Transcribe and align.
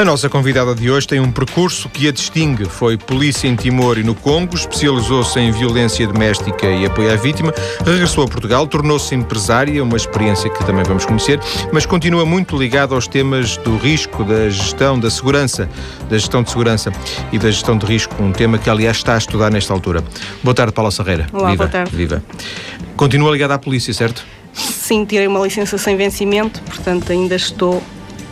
A 0.00 0.04
nossa 0.04 0.30
convidada 0.30 0.74
de 0.74 0.90
hoje 0.90 1.06
tem 1.06 1.20
um 1.20 1.30
percurso 1.30 1.86
que 1.90 2.08
a 2.08 2.10
distingue. 2.10 2.64
Foi 2.64 2.96
polícia 2.96 3.46
em 3.46 3.54
Timor 3.54 3.98
e 3.98 4.02
no 4.02 4.14
Congo, 4.14 4.54
especializou-se 4.54 5.38
em 5.38 5.52
violência 5.52 6.06
doméstica 6.06 6.66
e 6.66 6.86
apoio 6.86 7.12
à 7.12 7.16
vítima, 7.16 7.52
regressou 7.84 8.24
a 8.24 8.26
Portugal, 8.26 8.66
tornou-se 8.66 9.14
empresária, 9.14 9.84
uma 9.84 9.98
experiência 9.98 10.48
que 10.48 10.64
também 10.64 10.84
vamos 10.84 11.04
conhecer, 11.04 11.38
mas 11.70 11.84
continua 11.84 12.24
muito 12.24 12.56
ligada 12.56 12.94
aos 12.94 13.06
temas 13.06 13.58
do 13.58 13.76
risco, 13.76 14.24
da 14.24 14.48
gestão, 14.48 14.98
da 14.98 15.10
segurança, 15.10 15.68
da 16.08 16.16
gestão 16.16 16.42
de 16.42 16.48
segurança 16.48 16.90
e 17.30 17.38
da 17.38 17.50
gestão 17.50 17.76
de 17.76 17.84
risco, 17.84 18.22
um 18.22 18.32
tema 18.32 18.56
que 18.56 18.70
aliás 18.70 18.96
está 18.96 19.16
a 19.16 19.18
estudar 19.18 19.50
nesta 19.50 19.74
altura. 19.74 20.02
Boa 20.42 20.54
tarde, 20.54 20.72
Paula 20.72 20.90
Serreira. 20.90 21.26
Olá, 21.30 21.50
viva, 21.50 21.64
boa 21.64 21.68
tarde. 21.68 21.94
Viva. 21.94 22.24
Continua 22.96 23.30
ligada 23.30 23.52
à 23.52 23.58
polícia, 23.58 23.92
certo? 23.92 24.24
Sim, 24.54 25.04
tirei 25.04 25.26
uma 25.26 25.40
licença 25.40 25.76
sem 25.76 25.94
vencimento, 25.94 26.62
portanto 26.62 27.12
ainda 27.12 27.36
estou 27.36 27.82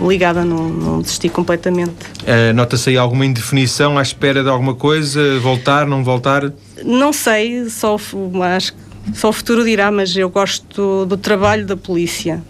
ligada, 0.00 0.44
não, 0.44 0.68
não 0.68 1.00
desisti 1.00 1.28
completamente. 1.28 1.94
Uh, 2.22 2.52
Nota-se 2.54 2.90
aí 2.90 2.96
alguma 2.96 3.26
indefinição 3.26 3.98
à 3.98 4.02
espera 4.02 4.42
de 4.42 4.48
alguma 4.48 4.74
coisa? 4.74 5.38
Voltar, 5.40 5.86
não 5.86 6.04
voltar? 6.04 6.52
Não 6.84 7.12
sei, 7.12 7.68
só, 7.68 7.96
acho, 8.56 8.74
só 9.14 9.28
o 9.30 9.32
futuro 9.32 9.64
dirá, 9.64 9.90
mas 9.90 10.16
eu 10.16 10.28
gosto 10.28 11.06
do 11.06 11.16
trabalho 11.16 11.66
da 11.66 11.76
polícia. 11.76 12.42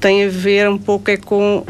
Tem 0.00 0.24
a 0.24 0.28
ver 0.28 0.68
um 0.68 0.78
pouco 0.78 1.10
é 1.10 1.16
com 1.16 1.64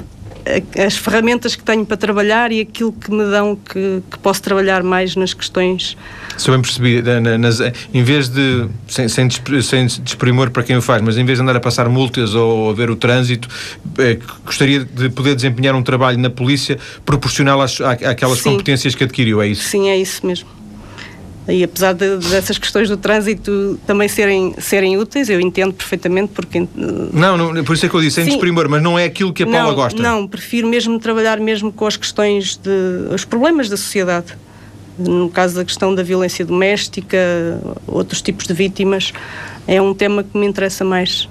as 0.85 0.97
ferramentas 0.97 1.55
que 1.55 1.63
tenho 1.63 1.85
para 1.85 1.97
trabalhar 1.97 2.53
e 2.53 2.61
aquilo 2.61 2.93
que 2.93 3.11
me 3.11 3.25
dão 3.31 3.57
que, 3.57 4.03
que 4.11 4.19
posso 4.19 4.43
trabalhar 4.43 4.83
mais 4.83 5.15
nas 5.17 5.35
questões. 5.35 5.97
Se 6.37 6.49
eu 6.49 6.55
bem 6.55 6.63
percebi, 6.63 7.03
nas, 7.39 7.61
em 7.93 8.03
vez 8.03 8.29
de, 8.29 8.67
sem, 8.87 9.09
sem, 9.09 9.29
sem 9.63 9.87
desprimor 9.87 10.51
para 10.51 10.63
quem 10.63 10.77
o 10.77 10.83
faz, 10.83 11.03
mas 11.03 11.19
em 11.19 11.25
vez 11.25 11.39
de 11.39 11.43
andar 11.43 11.57
a 11.57 11.61
passar 11.61 11.89
multas 11.89 12.35
ou 12.35 12.71
a 12.71 12.73
ver 12.73 12.91
o 12.91 12.97
trânsito, 12.97 13.49
eh, 13.99 14.19
gostaria 14.45 14.85
de 14.85 15.09
poder 15.11 15.35
desempenhar 15.35 15.75
um 15.75 15.83
trabalho 15.83 16.19
na 16.19 16.31
polícia 16.31 16.79
proporcional 17.05 17.61
às, 17.61 17.81
àquelas 17.81 18.39
Sim. 18.39 18.51
competências 18.53 18.95
que 18.95 19.05
adquiriu, 19.05 19.43
é 19.43 19.49
isso? 19.49 19.65
Sim, 19.65 19.89
é 19.89 19.97
isso 19.97 20.27
mesmo. 20.27 20.58
E 21.49 21.65
apesar 21.65 21.95
de, 21.95 22.19
dessas 22.19 22.59
questões 22.59 22.91
do 22.91 22.97
trânsito 22.99 23.81
também 23.87 24.07
serem, 24.07 24.55
serem 24.59 24.99
úteis, 24.99 25.31
eu 25.31 25.41
entendo 25.41 25.73
perfeitamente 25.73 26.31
porque... 26.35 26.69
Não, 26.77 27.39
não 27.39 27.65
por 27.65 27.75
isso 27.75 27.87
é 27.87 27.89
que 27.89 27.95
eu 27.95 28.01
disse, 28.03 28.17
sem 28.17 28.27
desprimor, 28.27 28.69
mas 28.69 28.83
não 28.83 28.99
é 28.99 29.05
aquilo 29.07 29.33
que 29.33 29.45
a 29.45 29.47
Paula 29.47 29.69
não, 29.69 29.75
gosta. 29.75 30.03
Não, 30.03 30.29
prefiro 30.29 30.69
mesmo 30.69 30.99
trabalhar 30.99 31.41
mesmo 31.41 31.73
com 31.73 31.87
as 31.87 31.97
questões 31.97 32.57
de... 32.57 32.71
os 33.15 33.25
problemas 33.25 33.71
da 33.71 33.79
sociedade. 33.79 34.37
No 34.99 35.31
caso 35.31 35.55
da 35.55 35.65
questão 35.65 35.95
da 35.95 36.03
violência 36.03 36.45
doméstica, 36.45 37.17
outros 37.87 38.21
tipos 38.21 38.47
de 38.47 38.53
vítimas, 38.53 39.13
é 39.67 39.81
um 39.81 39.95
tema 39.95 40.25
que 40.25 40.37
me 40.37 40.45
interessa 40.47 40.85
mais. 40.85 41.29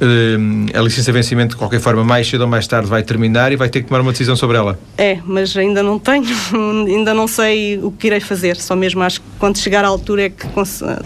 Uh, 0.00 0.78
a 0.78 0.80
licença 0.80 1.12
de 1.12 1.18
vencimento, 1.18 1.50
de 1.50 1.56
qualquer 1.56 1.80
forma, 1.80 2.02
mais 2.04 2.28
cedo 2.28 2.42
ou 2.42 2.46
mais 2.46 2.66
tarde 2.66 2.88
vai 2.88 3.02
terminar 3.02 3.52
e 3.52 3.56
vai 3.56 3.68
ter 3.68 3.82
que 3.82 3.88
tomar 3.88 4.00
uma 4.00 4.12
decisão 4.12 4.36
sobre 4.36 4.56
ela. 4.56 4.78
É, 4.96 5.18
mas 5.24 5.56
ainda 5.56 5.82
não 5.82 5.98
tenho, 5.98 6.26
ainda 6.86 7.12
não 7.14 7.26
sei 7.26 7.78
o 7.78 7.90
que 7.90 8.06
irei 8.06 8.20
fazer, 8.20 8.56
só 8.56 8.74
mesmo 8.74 9.02
acho 9.02 9.20
que 9.20 9.26
quando 9.38 9.58
chegar 9.58 9.84
à 9.84 9.88
altura 9.88 10.24
é 10.24 10.30
que 10.30 10.46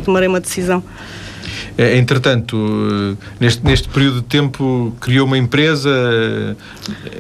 tomarei 0.05 0.28
uma 0.28 0.41
decisão. 0.41 0.83
É, 1.77 1.96
entretanto, 1.98 2.56
neste, 3.41 3.64
neste 3.64 3.88
período 3.88 4.20
de 4.20 4.27
tempo, 4.27 4.94
criou 5.00 5.27
uma 5.27 5.36
empresa, 5.36 5.91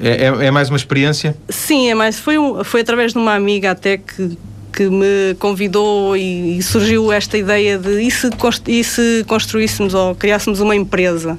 é, 0.00 0.26
é, 0.26 0.46
é 0.46 0.50
mais 0.50 0.68
uma 0.68 0.76
experiência? 0.76 1.36
Sim, 1.48 1.90
é 1.90 1.94
mais. 1.94 2.18
Foi, 2.18 2.36
foi 2.62 2.80
através 2.82 3.12
de 3.12 3.18
uma 3.18 3.34
amiga 3.34 3.72
até 3.72 3.96
que 3.96 4.38
que 4.74 4.90
me 4.90 5.34
convidou 5.38 6.16
e, 6.16 6.58
e 6.58 6.62
surgiu 6.62 7.12
esta 7.12 7.38
ideia 7.38 7.78
de 7.78 8.02
e 8.02 8.10
se, 8.10 8.28
e 8.66 8.82
se 8.82 9.24
construíssemos 9.26 9.94
ou 9.94 10.14
criássemos 10.14 10.60
uma 10.60 10.74
empresa 10.74 11.38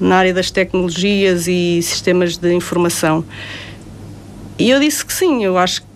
na 0.00 0.16
área 0.16 0.32
das 0.32 0.50
tecnologias 0.50 1.48
e 1.48 1.80
sistemas 1.82 2.36
de 2.36 2.54
informação. 2.54 3.24
E 4.58 4.70
eu 4.70 4.78
disse 4.78 5.04
que 5.04 5.12
sim, 5.12 5.44
eu 5.44 5.58
acho 5.58 5.82
que 5.82 5.88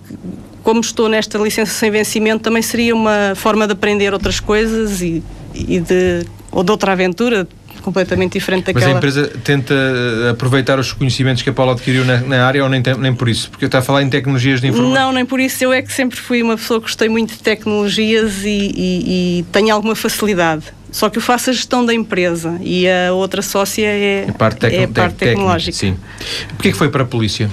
como 0.63 0.81
estou 0.81 1.09
nesta 1.09 1.39
licença 1.39 1.73
sem 1.73 1.91
vencimento, 1.91 2.43
também 2.43 2.63
seria 2.63 2.95
uma 2.95 3.35
forma 3.35 3.67
de 3.67 3.73
aprender 3.73 4.13
outras 4.13 4.41
coisas 4.41 5.01
e, 5.03 5.23
e 5.55 5.81
de, 5.81 6.25
ou 6.51 6.63
de 6.63 6.71
outra 6.71 6.93
aventura, 6.93 7.49
completamente 7.83 8.33
diferente 8.33 8.67
daquela. 8.67 8.87
Mas 8.87 8.95
a 8.95 8.99
empresa 8.99 9.33
tenta 9.45 9.75
eh, 9.75 10.31
aproveitar 10.31 10.79
os 10.79 10.93
conhecimentos 10.93 11.43
que 11.43 11.51
a 11.51 11.53
Paula 11.53 11.73
adquiriu 11.73 12.05
na, 12.05 12.19
na 12.19 12.47
área 12.47 12.63
ou 12.63 12.71
nem, 12.71 12.83
nem 12.99 13.15
por 13.15 13.29
isso? 13.29 13.51
Porque 13.51 13.67
está 13.67 13.79
a 13.79 13.83
falar 13.83 14.03
em 14.03 14.09
tecnologias 14.09 14.61
de 14.61 14.69
informação? 14.69 14.95
Não, 14.95 15.13
nem 15.13 15.27
por 15.27 15.41
isso. 15.41 15.63
Eu 15.63 15.73
é 15.73 15.83
que 15.83 15.93
sempre 15.93 16.19
fui 16.19 16.43
uma 16.43 16.57
pessoa 16.57 16.81
que 16.81 16.87
gostei 16.87 17.09
muito 17.09 17.35
de 17.35 17.43
tecnologias 17.43 18.45
e, 18.45 18.49
e, 18.49 19.39
e 19.41 19.43
tenho 19.53 19.75
alguma 19.75 19.95
facilidade. 19.95 20.65
Só 20.93 21.09
que 21.09 21.17
eu 21.17 21.23
faço 21.23 21.49
a 21.49 21.53
gestão 21.55 21.85
da 21.85 21.95
empresa 21.95 22.61
e 22.61 22.87
a 22.87 23.13
outra 23.15 23.41
sócia 23.41 23.87
é, 23.87 24.27
a 24.29 24.33
parte, 24.33 24.67
é 24.67 24.85
a 24.85 24.89
parte 24.89 25.15
tecnológica. 25.17 25.77
Sim. 25.77 25.97
Porquê 26.51 26.71
que 26.71 26.77
foi 26.77 26.91
para 26.91 27.03
a 27.03 27.07
polícia? 27.07 27.51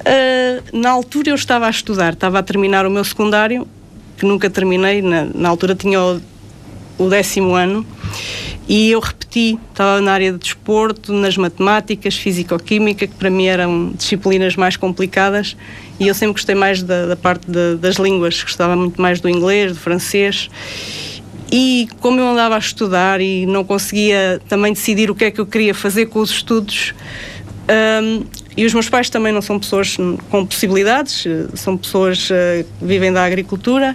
Uh, 0.00 0.78
na 0.78 0.90
altura 0.90 1.30
eu 1.30 1.34
estava 1.34 1.66
a 1.66 1.70
estudar, 1.70 2.14
estava 2.14 2.38
a 2.38 2.42
terminar 2.42 2.86
o 2.86 2.90
meu 2.90 3.04
secundário, 3.04 3.68
que 4.16 4.24
nunca 4.24 4.48
terminei, 4.48 5.02
na, 5.02 5.26
na 5.34 5.48
altura 5.50 5.74
tinha 5.74 6.00
o, 6.00 6.20
o 6.96 7.08
décimo 7.10 7.54
ano, 7.54 7.84
e 8.68 8.90
eu 8.90 9.00
repeti, 9.00 9.58
estava 9.70 10.00
na 10.00 10.12
área 10.12 10.32
de 10.32 10.38
desporto, 10.38 11.12
nas 11.12 11.36
matemáticas, 11.36 12.16
físico-química, 12.16 13.06
que 13.06 13.14
para 13.14 13.30
mim 13.30 13.46
eram 13.46 13.92
disciplinas 13.92 14.56
mais 14.56 14.76
complicadas, 14.76 15.56
e 16.00 16.08
eu 16.08 16.14
sempre 16.14 16.32
gostei 16.32 16.54
mais 16.54 16.82
da, 16.82 17.06
da 17.06 17.16
parte 17.16 17.48
de, 17.48 17.76
das 17.76 17.96
línguas, 17.96 18.42
gostava 18.42 18.74
muito 18.74 19.00
mais 19.00 19.20
do 19.20 19.28
inglês, 19.28 19.72
do 19.72 19.78
francês. 19.78 20.50
E 21.50 21.88
como 22.00 22.18
eu 22.18 22.26
andava 22.26 22.56
a 22.56 22.58
estudar 22.58 23.20
e 23.20 23.46
não 23.46 23.62
conseguia 23.62 24.40
também 24.48 24.72
decidir 24.72 25.10
o 25.10 25.14
que 25.14 25.26
é 25.26 25.30
que 25.30 25.40
eu 25.40 25.46
queria 25.46 25.72
fazer 25.72 26.06
com 26.06 26.18
os 26.18 26.30
estudos, 26.30 26.92
um, 28.02 28.24
e 28.56 28.64
os 28.64 28.72
meus 28.72 28.88
pais 28.88 29.10
também 29.10 29.32
não 29.32 29.42
são 29.42 29.58
pessoas 29.58 29.96
com 30.30 30.46
possibilidades, 30.46 31.24
são 31.54 31.76
pessoas 31.76 32.30
uh, 32.30 32.64
que 32.78 32.84
vivem 32.84 33.12
da 33.12 33.22
agricultura, 33.22 33.94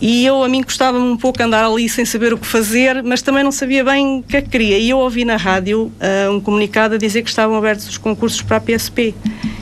e 0.00 0.24
eu, 0.24 0.42
a 0.42 0.48
mim, 0.48 0.62
gostava-me 0.62 1.04
um 1.04 1.16
pouco 1.16 1.42
andar 1.42 1.62
ali 1.64 1.86
sem 1.86 2.06
saber 2.06 2.32
o 2.32 2.38
que 2.38 2.46
fazer, 2.46 3.02
mas 3.02 3.20
também 3.20 3.44
não 3.44 3.52
sabia 3.52 3.84
bem 3.84 4.20
o 4.20 4.22
que 4.22 4.38
é 4.38 4.40
que 4.42 4.48
queria. 4.48 4.78
E 4.78 4.88
eu 4.88 4.98
ouvi 4.98 5.26
na 5.26 5.36
rádio 5.36 5.92
uh, 6.00 6.30
um 6.32 6.40
comunicado 6.40 6.94
a 6.94 6.98
dizer 6.98 7.22
que 7.22 7.28
estavam 7.28 7.54
abertos 7.56 7.86
os 7.86 7.98
concursos 7.98 8.40
para 8.40 8.56
a 8.56 8.60
PSP. 8.60 9.14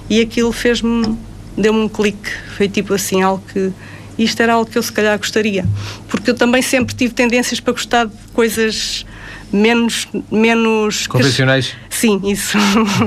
E 0.08 0.20
aquilo 0.20 0.52
fez-me, 0.52 1.16
deu-me 1.56 1.80
um 1.80 1.88
clique. 1.88 2.30
Foi 2.56 2.68
tipo 2.68 2.94
assim, 2.94 3.20
algo 3.20 3.42
que. 3.52 3.72
Isto 4.16 4.42
era 4.42 4.54
algo 4.54 4.68
que 4.70 4.78
eu 4.78 4.82
se 4.82 4.92
calhar 4.92 5.16
gostaria. 5.18 5.64
Porque 6.08 6.30
eu 6.30 6.34
também 6.34 6.62
sempre 6.62 6.94
tive 6.94 7.14
tendências 7.14 7.58
para 7.58 7.72
gostar 7.72 8.06
de 8.06 8.12
coisas 8.32 9.04
menos. 9.52 10.06
menos 10.30 11.08
Convencionais? 11.08 11.74
Sim, 11.90 12.20
isso. 12.24 12.56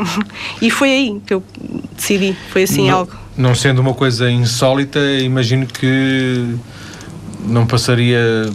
e 0.61 0.69
foi 0.69 0.89
aí 0.89 1.21
que 1.25 1.33
eu 1.33 1.43
decidi. 1.95 2.35
Foi 2.49 2.63
assim 2.63 2.89
não, 2.89 2.97
algo. 2.97 3.13
Não 3.37 3.55
sendo 3.55 3.79
uma 3.79 3.93
coisa 3.93 4.29
insólita, 4.29 4.99
imagino 4.99 5.65
que 5.65 6.57
não 7.45 7.65
passaria 7.65 8.49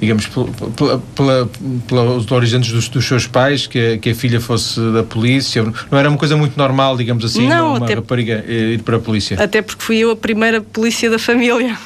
digamos, 0.00 0.26
pela, 0.26 0.98
pela, 1.14 1.50
pelos 1.86 2.30
horizontes 2.30 2.72
dos, 2.72 2.88
dos, 2.88 3.04
seus 3.04 3.26
pais, 3.26 3.66
que 3.66 3.94
a, 3.94 3.98
que 3.98 4.10
a 4.10 4.14
filha 4.14 4.40
fosse 4.40 4.80
da 4.92 5.02
polícia. 5.02 5.62
Não 5.90 5.98
era 5.98 6.08
uma 6.08 6.18
coisa 6.18 6.36
muito 6.36 6.56
normal, 6.56 6.96
digamos 6.96 7.24
assim, 7.24 7.48
não, 7.48 7.74
uma 7.74 7.84
até, 7.84 7.94
rapariga 7.94 8.44
eh, 8.46 8.74
ir 8.74 8.82
para 8.82 8.96
a 8.96 9.00
polícia? 9.00 9.36
Até 9.42 9.62
porque 9.62 9.82
fui 9.82 9.98
eu 9.98 10.10
a 10.10 10.16
primeira 10.16 10.60
polícia 10.60 11.10
da 11.10 11.18
família. 11.18 11.76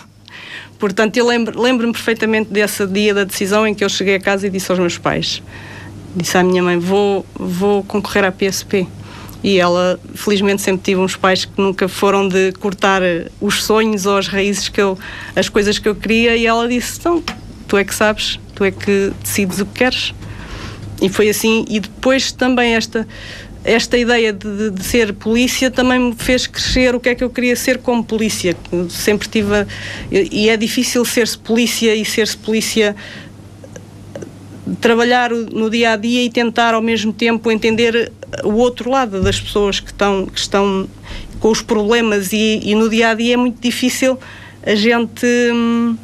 Portanto, 0.78 1.16
eu 1.16 1.26
lembro-me 1.26 1.62
lembro 1.62 1.92
perfeitamente 1.92 2.50
desse 2.50 2.86
dia 2.86 3.12
da 3.12 3.24
decisão 3.24 3.66
em 3.66 3.74
que 3.74 3.84
eu 3.84 3.88
cheguei 3.88 4.16
a 4.16 4.20
casa 4.20 4.46
e 4.46 4.50
disse 4.50 4.70
aos 4.70 4.80
meus 4.80 4.96
pais, 4.96 5.42
disse 6.16 6.38
à 6.38 6.42
minha 6.42 6.62
mãe, 6.62 6.78
vou, 6.78 7.24
vou 7.34 7.84
concorrer 7.84 8.24
à 8.24 8.32
PSP 8.32 8.86
e 9.42 9.58
ela 9.58 9.98
felizmente 10.14 10.62
sempre 10.62 10.82
tive 10.82 11.00
uns 11.00 11.16
pais 11.16 11.44
que 11.44 11.60
nunca 11.60 11.88
foram 11.88 12.28
de 12.28 12.52
cortar 12.52 13.02
os 13.40 13.62
sonhos 13.62 14.06
ou 14.06 14.16
as 14.16 14.26
raízes 14.28 14.68
que 14.68 14.80
eu 14.80 14.98
as 15.34 15.48
coisas 15.48 15.78
que 15.78 15.88
eu 15.88 15.94
queria 15.94 16.36
e 16.36 16.46
ela 16.46 16.68
disse 16.68 16.98
então 16.98 17.22
tu 17.66 17.76
é 17.76 17.84
que 17.84 17.94
sabes 17.94 18.38
tu 18.54 18.64
é 18.64 18.70
que 18.70 19.12
decides 19.22 19.60
o 19.60 19.66
que 19.66 19.78
queres 19.78 20.14
e 21.00 21.08
foi 21.08 21.28
assim 21.28 21.64
e 21.68 21.80
depois 21.80 22.32
também 22.32 22.74
esta 22.74 23.06
esta 23.62 23.98
ideia 23.98 24.32
de, 24.32 24.70
de, 24.70 24.82
ser 24.82 25.12
polícia 25.12 25.70
também 25.70 25.98
me 25.98 26.14
fez 26.14 26.46
crescer 26.46 26.94
o 26.94 27.00
que 27.00 27.10
é 27.10 27.14
que 27.14 27.22
eu 27.22 27.28
queria 27.28 27.54
ser 27.54 27.78
como 27.78 28.02
polícia. 28.02 28.56
Sempre 28.88 29.28
tive. 29.28 29.66
e 30.10 30.48
é 30.48 30.56
difícil 30.56 31.04
ser-se 31.04 31.36
polícia 31.36 31.94
e 31.94 32.02
ser-se 32.04 32.36
polícia 32.38 32.96
trabalhar 34.80 35.30
no 35.30 35.70
dia 35.70 35.92
a 35.92 35.96
dia 35.96 36.24
e 36.24 36.30
tentar 36.30 36.74
ao 36.74 36.82
mesmo 36.82 37.12
tempo 37.12 37.50
entender 37.50 38.12
o 38.44 38.52
outro 38.52 38.90
lado 38.90 39.22
das 39.22 39.40
pessoas 39.40 39.80
que 39.80 39.90
estão, 39.90 40.26
que 40.26 40.38
estão 40.38 40.88
com 41.38 41.50
os 41.50 41.62
problemas 41.62 42.32
e, 42.32 42.60
e 42.62 42.74
no 42.74 42.88
dia 42.88 43.10
a 43.10 43.14
dia 43.14 43.34
é 43.34 43.36
muito 43.36 43.60
difícil 43.60 44.18
a 44.62 44.74
gente. 44.74 45.26
Hum, 45.52 45.96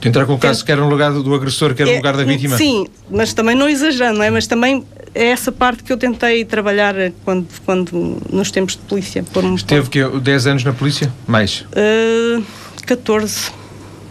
Tentar 0.00 0.26
colocar-se 0.26 0.64
quer 0.64 0.76
no 0.76 0.88
lugar 0.88 1.12
do 1.12 1.34
agressor, 1.34 1.74
quer 1.74 1.84
no 1.84 1.92
é, 1.92 1.96
lugar 1.96 2.16
da 2.16 2.22
vítima. 2.22 2.56
Sim, 2.56 2.86
mas 3.10 3.34
também 3.34 3.56
não 3.56 3.68
exagerando, 3.68 4.18
não 4.18 4.24
é? 4.24 4.30
Mas 4.30 4.46
também 4.46 4.84
é 5.12 5.26
essa 5.26 5.50
parte 5.50 5.82
que 5.82 5.92
eu 5.92 5.96
tentei 5.96 6.44
trabalhar 6.44 6.94
quando, 7.24 7.48
quando 7.66 8.22
nos 8.30 8.50
tempos 8.52 8.74
de 8.74 8.82
polícia. 8.82 9.24
Esteve 9.56 9.90
que 9.90 10.04
10 10.04 10.46
anos 10.46 10.64
na 10.64 10.72
polícia? 10.72 11.12
Mais? 11.26 11.64
Uh, 11.72 12.44
14. 12.86 13.50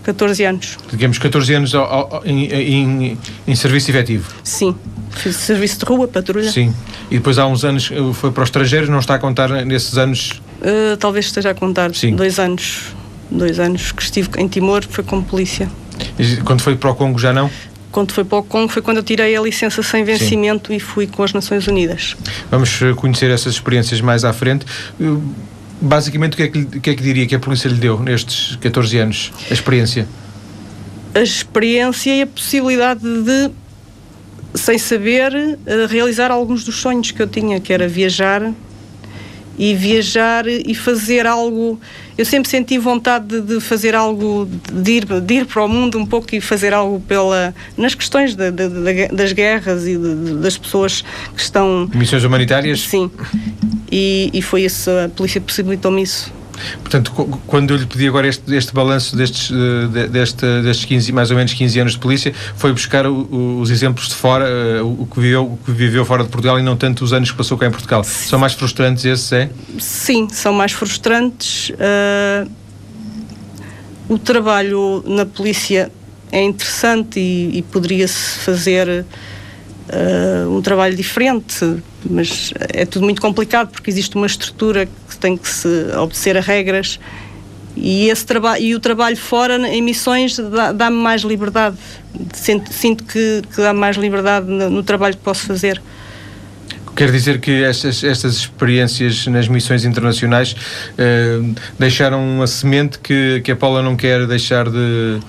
14 0.08 0.44
anos. 0.44 0.78
Digamos 0.90 1.18
14 1.20 1.54
anos 1.54 1.76
ao, 1.76 2.16
ao, 2.16 2.26
em, 2.26 2.46
em, 2.46 3.18
em, 3.48 3.56
serviço 3.56 3.92
efetivo? 3.92 4.28
Sim, 4.44 4.76
fiz 5.12 5.36
serviço 5.36 5.80
de 5.80 5.86
rua, 5.86 6.08
patrulha. 6.08 6.52
Sim, 6.52 6.74
e 7.12 7.18
depois 7.18 7.38
há 7.38 7.46
uns 7.46 7.64
anos 7.64 7.92
foi 8.14 8.32
para 8.32 8.44
os 8.44 8.48
estrangeiros, 8.48 8.90
não 8.90 9.00
está 9.00 9.16
a 9.16 9.20
contar 9.20 9.50
nesses 9.66 9.98
anos 9.98 10.42
Uh, 10.62 10.98
talvez 10.98 11.26
esteja 11.26 11.52
a 11.52 11.54
contar. 11.54 11.94
Sim. 11.94 12.16
Dois 12.16 12.40
anos. 12.40 12.96
Dois 13.30 13.60
anos 13.60 13.92
que 13.92 14.02
estive 14.02 14.30
em 14.38 14.48
Timor, 14.48 14.84
foi 14.90 15.04
como 15.04 15.24
polícia. 15.24 15.70
E 16.18 16.38
quando 16.38 16.62
foi 16.62 16.76
para 16.76 16.90
o 16.90 16.96
Congo 16.96 17.20
já 17.20 17.34
não? 17.34 17.50
Quando 17.92 18.12
foi 18.12 18.24
para 18.24 18.38
o 18.38 18.44
Congo 18.44 18.70
foi 18.70 18.82
quando 18.82 18.98
eu 18.98 19.04
tirei 19.04 19.36
a 19.36 19.42
licença 19.42 19.82
sem 19.84 20.04
vencimento 20.04 20.70
Sim. 20.70 20.76
e 20.76 20.80
fui 20.80 21.08
com 21.08 21.24
as 21.24 21.34
Nações 21.34 21.68
Unidas. 21.68 22.16
Vamos 22.50 22.82
eh, 22.82 22.94
conhecer 22.94 23.30
essas 23.30 23.54
experiências 23.54 24.00
mais 24.02 24.24
à 24.24 24.32
frente. 24.34 24.66
Basicamente, 25.80 26.34
o 26.34 26.38
que, 26.38 26.44
é 26.44 26.48
que, 26.48 26.60
o 26.60 26.82
que 26.82 26.90
é 26.90 26.96
que 26.96 27.04
diria 27.04 27.28
que 27.28 27.36
a 27.36 27.40
polícia 27.40 27.68
lhe 27.68 27.76
deu 27.76 28.00
nestes 28.00 28.56
14 28.58 28.98
anos? 28.98 29.32
A 29.50 29.54
experiência? 29.54 30.08
A 31.14 31.22
experiência 31.22 32.16
e 32.16 32.22
a 32.24 32.28
possibilidade 32.28 33.02
de, 33.02 33.52
sem 34.56 34.78
saber, 34.78 35.34
eh, 35.34 35.86
realizar 35.88 36.32
alguns 36.32 36.64
dos 36.64 36.76
sonhos 36.76 37.12
que 37.12 37.22
eu 37.22 37.28
tinha, 37.28 37.60
que 37.60 37.72
era 37.72 37.88
viajar 37.88 38.54
e 39.58 39.74
viajar 39.74 40.48
e 40.48 40.74
fazer 40.76 41.26
algo. 41.26 41.80
Eu 42.18 42.26
sempre 42.26 42.50
senti 42.50 42.78
vontade 42.78 43.28
de, 43.28 43.42
de 43.42 43.60
fazer 43.60 43.96
algo, 43.96 44.48
de 44.72 44.92
ir, 44.92 45.06
de 45.06 45.34
ir, 45.34 45.46
para 45.46 45.64
o 45.64 45.68
mundo 45.68 45.98
um 45.98 46.06
pouco 46.06 46.36
e 46.36 46.42
fazer 46.42 46.74
algo 46.74 47.00
pela, 47.02 47.54
nas 47.76 47.96
questões 47.96 48.36
de, 48.36 48.52
de, 48.52 49.08
das 49.10 49.34
guerras 49.34 49.88
e 49.88 49.98
das 50.42 50.58
pessoas 50.58 51.04
que 51.36 51.42
estão. 51.42 51.90
Missões 51.94 52.24
humanitárias? 52.24 52.82
Sim. 52.82 53.10
E, 53.92 54.30
e 54.34 54.42
foi 54.42 54.64
isso, 54.64 54.90
a 54.90 55.10
polícia 55.10 55.40
possibilitou-me 55.40 56.02
isso. 56.02 56.32
Portanto, 56.82 57.12
quando 57.46 57.72
eu 57.72 57.78
lhe 57.78 57.86
pedi 57.86 58.08
agora 58.08 58.28
este, 58.28 58.54
este 58.56 58.74
balanço 58.74 59.16
destes, 59.16 59.52
eh, 59.52 60.08
deste, 60.08 60.46
destes 60.62 60.86
15, 60.86 61.12
mais 61.12 61.30
ou 61.30 61.38
menos 61.38 61.54
15 61.54 61.80
anos 61.80 61.94
de 61.94 62.00
polícia, 62.00 62.34
foi 62.56 62.72
buscar 62.72 63.06
o, 63.06 63.60
os 63.60 63.70
exemplos 63.70 64.10
de 64.10 64.16
fora, 64.16 64.48
eh, 64.48 64.82
o 64.82 65.06
que, 65.06 65.20
viveu, 65.20 65.46
o 65.46 65.58
que 65.58 65.72
viveu 65.72 66.04
fora 66.04 66.24
de 66.24 66.30
Portugal 66.30 66.60
e 66.60 66.64
não 66.64 66.76
tanto 66.76 67.04
os 67.04 67.14
anos 67.14 67.32
que 67.32 67.38
passou 67.38 67.58
cá 67.58 67.68
em 67.68 67.72
Portugal. 67.72 68.04
São 68.04 68.40
mais 68.40 68.54
frustrantes 68.54 69.06
esses, 69.06 69.32
é? 69.32 69.50
Sim, 69.80 70.28
são 70.32 70.54
mais 70.54 70.72
frustrantes. 70.72 71.70
Uh, 71.70 72.50
o 74.10 74.18
trabalho 74.18 75.04
na 75.06 75.26
polícia 75.26 75.92
é 76.32 76.42
interessante 76.42 77.20
e, 77.20 77.58
e 77.58 77.62
poderia-se 77.62 78.40
fazer 78.40 79.06
uh, 79.90 80.50
um 80.50 80.62
trabalho 80.62 80.96
diferente, 80.96 81.82
mas 82.10 82.54
é 82.74 82.86
tudo 82.86 83.04
muito 83.04 83.22
complicado 83.22 83.70
porque 83.70 83.90
existe 83.90 84.16
uma 84.16 84.28
estrutura 84.28 84.86
que 84.86 85.18
tem 85.18 85.38
que 85.38 85.48
se 85.48 85.68
obedecer 85.96 86.38
a 86.38 86.42
regras 86.42 87.00
e, 87.80 88.10
esse 88.10 88.26
trabalho, 88.26 88.62
e 88.62 88.76
o 88.76 88.80
trabalho 88.80 89.18
fora 89.18 89.56
em 89.68 89.82
missões 89.82 90.38
dá-me 90.76 90.98
mais 90.98 91.22
liberdade. 91.22 91.78
Sinto, 92.34 92.74
sinto 92.74 93.04
que, 93.04 93.44
que 93.54 93.62
dá-me 93.62 93.80
mais 93.80 93.96
liberdade 93.96 94.48
no, 94.48 94.70
no, 94.70 94.84
trabalho 94.84 95.16
que 95.16 95.22
posso 95.22 95.46
fazer. 95.46 95.82
Quer 96.96 97.12
dizer 97.12 97.40
que 97.40 97.64
estas, 97.64 98.04
estas 98.04 98.38
experiências 98.38 99.28
nas 99.28 99.48
missões 99.48 99.86
internacionais 99.86 100.56
eh, 100.98 101.40
deixaram 101.78 102.28
uma 102.28 102.48
semente 102.48 102.98
que, 102.98 103.40
que 103.44 103.52
a 103.52 103.56
Paula 103.56 103.84
não 103.84 103.96
quer 103.96 104.26
deixar 104.26 104.68
de, 104.68 105.20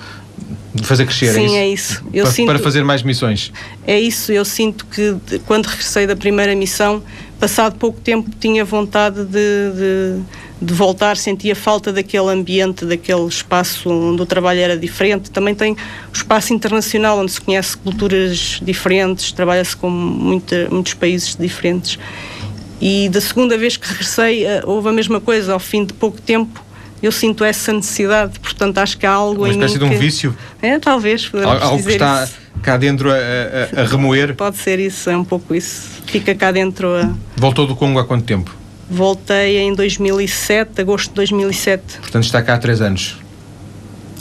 de 0.75 0.87
fazer 0.87 1.05
crescer, 1.05 1.33
Sim, 1.33 1.57
é 1.57 1.69
isso? 1.69 2.03
É 2.13 2.17
isso. 2.17 2.23
Para, 2.23 2.31
sinto, 2.31 2.47
para 2.47 2.59
fazer 2.59 2.85
mais 2.85 3.03
missões. 3.03 3.53
É 3.87 3.99
isso, 3.99 4.33
eu 4.33 4.45
sinto 4.45 4.87
que 4.87 5.17
quando 5.47 5.67
regressei 5.67 6.07
da 6.07 6.17
primeira 6.17 6.55
missão, 6.55 7.03
passado 7.39 7.77
pouco 7.77 8.01
tempo 8.01 8.31
tinha 8.39 8.65
vontade 8.65 9.25
de, 9.25 9.31
de, 9.31 10.23
de, 10.61 10.75
voltar, 10.75 11.17
sentia 11.17 11.55
falta 11.55 11.93
daquele 11.93 12.29
ambiente, 12.31 12.85
daquele 12.85 13.27
espaço 13.27 13.91
onde 13.91 14.23
o 14.23 14.27
trabalho 14.27 14.61
era 14.61 14.77
diferente. 14.77 15.31
Também 15.31 15.55
tem 15.55 15.73
o 15.73 15.77
espaço 16.13 16.55
internacional, 16.55 17.19
onde 17.19 17.33
se 17.33 17.41
conhece 17.41 17.77
culturas 17.77 18.61
diferentes, 18.63 19.33
trabalha-se 19.33 19.77
com 19.77 19.91
muita, 19.91 20.69
muitos 20.71 20.95
países 20.95 21.37
diferentes. 21.37 21.99
E 22.81 23.09
da 23.09 23.21
segunda 23.21 23.59
vez 23.59 23.77
que 23.77 23.89
regressei, 23.89 24.47
eh, 24.47 24.63
houve 24.65 24.89
a 24.89 24.93
mesma 24.93 25.21
coisa, 25.21 25.53
ao 25.53 25.59
fim 25.59 25.85
de 25.85 25.93
pouco 25.93 26.21
tempo 26.21 26.68
eu 27.03 27.13
sinto 27.13 27.45
essa 27.45 27.73
necessidade, 27.73 28.39
portanto 28.41 28.79
acho 28.79 28.99
que 28.99 29.07
há 29.07 29.13
algo 29.13 29.43
Uma 29.43 29.49
em 29.49 29.53
mim 29.53 29.65
espécie 29.65 29.79
de 29.79 29.85
um 29.85 29.99
vício? 29.99 30.37
É, 30.61 30.79
talvez. 30.79 31.31
Algo 31.35 31.83
que 31.83 31.93
está 31.93 32.25
isso. 32.25 32.35
cá 32.63 32.77
dentro 32.77 33.11
a, 33.11 33.15
a, 33.15 33.83
a, 33.83 33.85
remoer? 33.89 34.35
Pode 34.35 34.57
ser 34.57 34.79
isso, 34.79 35.09
é 35.09 35.17
um 35.17 35.25
pouco 35.25 35.55
isso. 35.55 35.89
Fica 36.07 36.35
cá 36.35 36.51
dentro 36.51 36.89
a... 36.97 37.11
Voltou 37.37 37.67
do 37.67 37.77
Congo 37.77 37.99
há 37.99 38.05
quanto 38.05 38.25
tempo? 38.25 38.55
Voltei 38.91 39.59
em 39.59 39.75
2007, 39.75 40.81
agosto 40.81 41.11
de 41.11 41.15
2007. 41.17 41.99
Portanto 42.01 42.25
está 42.25 42.43
cá 42.43 42.55
há 42.55 42.59
três 42.59 42.81
anos. 42.81 43.19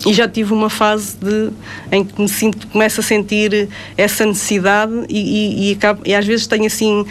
E 0.06 0.13
já 0.13 0.27
tive 0.27 0.53
uma 0.53 0.69
fase 0.69 1.18
de, 1.18 1.50
em 1.91 2.03
que 2.03 2.21
me 2.21 2.30
sinto, 2.30 2.68
começo 2.68 3.00
a 3.00 3.03
sentir 3.03 3.69
essa 3.97 4.25
necessidade 4.25 4.94
e, 5.09 5.18
e, 5.18 5.69
e, 5.69 5.73
acabo, 5.73 6.01
e 6.06 6.13
às 6.13 6.25
vezes 6.25 6.45
tenho 6.45 6.65
assim 6.65 7.06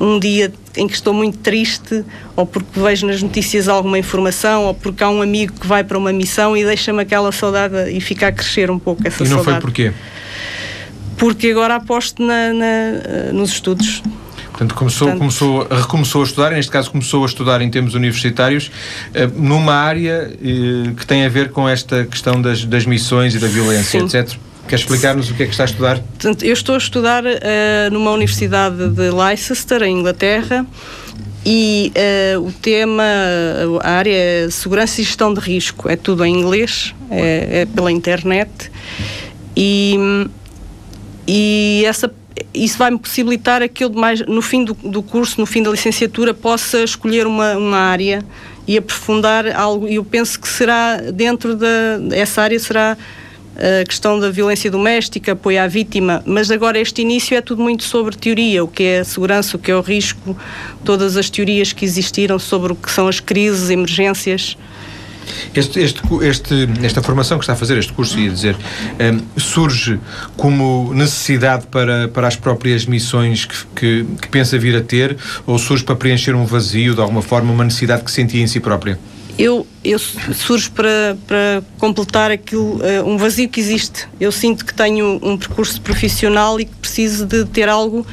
um 0.00 0.18
dia 0.18 0.52
em 0.76 0.86
que 0.86 0.94
estou 0.94 1.14
muito 1.14 1.38
triste, 1.38 2.04
ou 2.36 2.46
porque 2.46 2.80
vejo 2.80 3.06
nas 3.06 3.22
notícias 3.22 3.68
alguma 3.68 3.98
informação, 3.98 4.64
ou 4.64 4.74
porque 4.74 5.02
há 5.02 5.08
um 5.08 5.22
amigo 5.22 5.52
que 5.60 5.66
vai 5.66 5.84
para 5.84 5.96
uma 5.96 6.12
missão 6.12 6.56
e 6.56 6.64
deixa-me 6.64 7.02
aquela 7.02 7.30
saudade 7.32 7.90
e 7.90 8.00
fica 8.00 8.28
a 8.28 8.32
crescer 8.32 8.70
um 8.70 8.78
pouco 8.78 9.06
essa 9.06 9.24
saudade. 9.24 9.32
E 9.32 9.36
não 9.36 9.44
saudade. 9.44 9.62
foi 9.62 9.70
porquê? 9.70 9.92
Porque 11.16 11.50
agora 11.50 11.76
aposto 11.76 12.22
na, 12.22 12.52
na, 12.52 13.32
nos 13.32 13.50
estudos. 13.50 14.02
Portanto, 14.50 14.74
começou, 14.74 15.08
Portanto, 15.08 15.18
começou, 15.18 15.66
recomeçou 15.68 16.22
a 16.22 16.24
estudar, 16.24 16.50
neste 16.52 16.70
caso 16.70 16.90
começou 16.90 17.24
a 17.24 17.26
estudar 17.26 17.60
em 17.60 17.68
termos 17.68 17.94
universitários, 17.94 18.70
eh, 19.12 19.26
numa 19.34 19.74
área 19.74 20.30
eh, 20.32 20.92
que 20.96 21.04
tem 21.04 21.24
a 21.24 21.28
ver 21.28 21.50
com 21.50 21.68
esta 21.68 22.04
questão 22.04 22.40
das, 22.40 22.64
das 22.64 22.86
missões 22.86 23.34
e 23.34 23.40
da 23.40 23.48
violência, 23.48 23.98
sim. 23.98 24.06
etc. 24.06 24.38
Quer 24.68 24.76
explicar-nos 24.76 25.30
o 25.30 25.34
que 25.34 25.42
é 25.42 25.46
que 25.46 25.52
está 25.52 25.64
a 25.64 25.66
estudar? 25.66 26.02
Eu 26.42 26.52
estou 26.52 26.74
a 26.74 26.78
estudar 26.78 27.24
uh, 27.24 27.28
numa 27.92 28.10
universidade 28.12 28.88
de 28.88 29.10
Leicester, 29.10 29.82
em 29.82 29.98
Inglaterra, 29.98 30.66
e 31.44 31.92
uh, 32.36 32.40
o 32.40 32.50
tema, 32.50 33.04
a 33.82 33.90
área 33.90 34.14
é 34.14 34.48
segurança 34.50 35.00
e 35.00 35.04
gestão 35.04 35.34
de 35.34 35.40
risco. 35.40 35.90
É 35.90 35.96
tudo 35.96 36.24
em 36.24 36.34
inglês, 36.34 36.94
é, 37.10 37.60
é 37.60 37.66
pela 37.66 37.92
internet. 37.92 38.70
E, 39.54 39.96
e 41.28 41.84
essa, 41.86 42.10
isso 42.54 42.78
vai-me 42.78 42.98
possibilitar 42.98 43.68
que 43.68 43.84
eu, 43.84 43.92
mais, 43.92 44.20
no 44.22 44.40
fim 44.40 44.64
do, 44.64 44.72
do, 44.72 45.02
curso, 45.02 45.38
no 45.38 45.46
fim 45.46 45.62
da 45.62 45.70
licenciatura, 45.70 46.32
possa 46.32 46.82
escolher 46.82 47.26
uma, 47.26 47.54
uma 47.58 47.76
área 47.76 48.24
e 48.66 48.78
aprofundar 48.78 49.46
algo. 49.54 49.86
E 49.86 49.96
eu 49.96 50.04
penso 50.04 50.40
que 50.40 50.48
será 50.48 50.96
dentro 50.96 51.54
da. 51.54 51.68
Essa 52.12 52.40
área 52.40 52.58
será 52.58 52.96
a 53.56 53.84
questão 53.84 54.18
da 54.18 54.30
violência 54.30 54.70
doméstica, 54.70 55.32
apoio 55.32 55.62
à 55.62 55.66
vítima, 55.66 56.22
mas 56.26 56.50
agora 56.50 56.78
este 56.78 57.02
início 57.02 57.36
é 57.36 57.40
tudo 57.40 57.62
muito 57.62 57.84
sobre 57.84 58.16
teoria, 58.16 58.64
o 58.64 58.68
que 58.68 58.82
é 58.82 58.98
a 59.00 59.04
segurança, 59.04 59.56
o 59.56 59.60
que 59.60 59.70
é 59.70 59.76
o 59.76 59.80
risco, 59.80 60.36
todas 60.84 61.16
as 61.16 61.30
teorias 61.30 61.72
que 61.72 61.84
existiram 61.84 62.38
sobre 62.38 62.72
o 62.72 62.76
que 62.76 62.90
são 62.90 63.08
as 63.08 63.20
crises, 63.20 63.70
emergências. 63.70 64.56
Este, 65.54 65.80
este, 65.80 66.02
este, 66.22 66.68
esta 66.82 67.02
formação 67.02 67.38
que 67.38 67.44
está 67.44 67.54
a 67.54 67.56
fazer, 67.56 67.78
este 67.78 67.92
curso, 67.92 68.18
ia 68.18 68.30
dizer, 68.30 68.56
um, 68.56 69.40
surge 69.40 69.98
como 70.36 70.92
necessidade 70.92 71.66
para, 71.68 72.08
para 72.08 72.28
as 72.28 72.36
próprias 72.36 72.84
missões 72.84 73.46
que, 73.46 73.56
que, 73.74 74.06
que 74.20 74.28
pensa 74.28 74.58
vir 74.58 74.76
a 74.76 74.82
ter 74.82 75.16
ou 75.46 75.58
surge 75.58 75.82
para 75.82 75.96
preencher 75.96 76.34
um 76.34 76.44
vazio, 76.44 76.94
de 76.94 77.00
alguma 77.00 77.22
forma, 77.22 77.52
uma 77.52 77.64
necessidade 77.64 78.02
que 78.02 78.10
sentia 78.10 78.42
em 78.42 78.46
si 78.46 78.60
própria? 78.60 78.98
Eu, 79.38 79.66
eu 79.82 79.98
surjo 79.98 80.70
para, 80.72 81.16
para 81.26 81.62
completar 81.78 82.30
aquilo, 82.30 82.76
uh, 82.76 83.04
um 83.06 83.16
vazio 83.16 83.48
que 83.48 83.60
existe. 83.60 84.08
Eu 84.20 84.30
sinto 84.30 84.64
que 84.64 84.72
tenho 84.72 85.18
um 85.22 85.36
percurso 85.36 85.80
profissional 85.80 86.60
e 86.60 86.64
que 86.64 86.74
preciso 86.76 87.26
de 87.26 87.44
ter 87.44 87.68
algo 87.68 88.06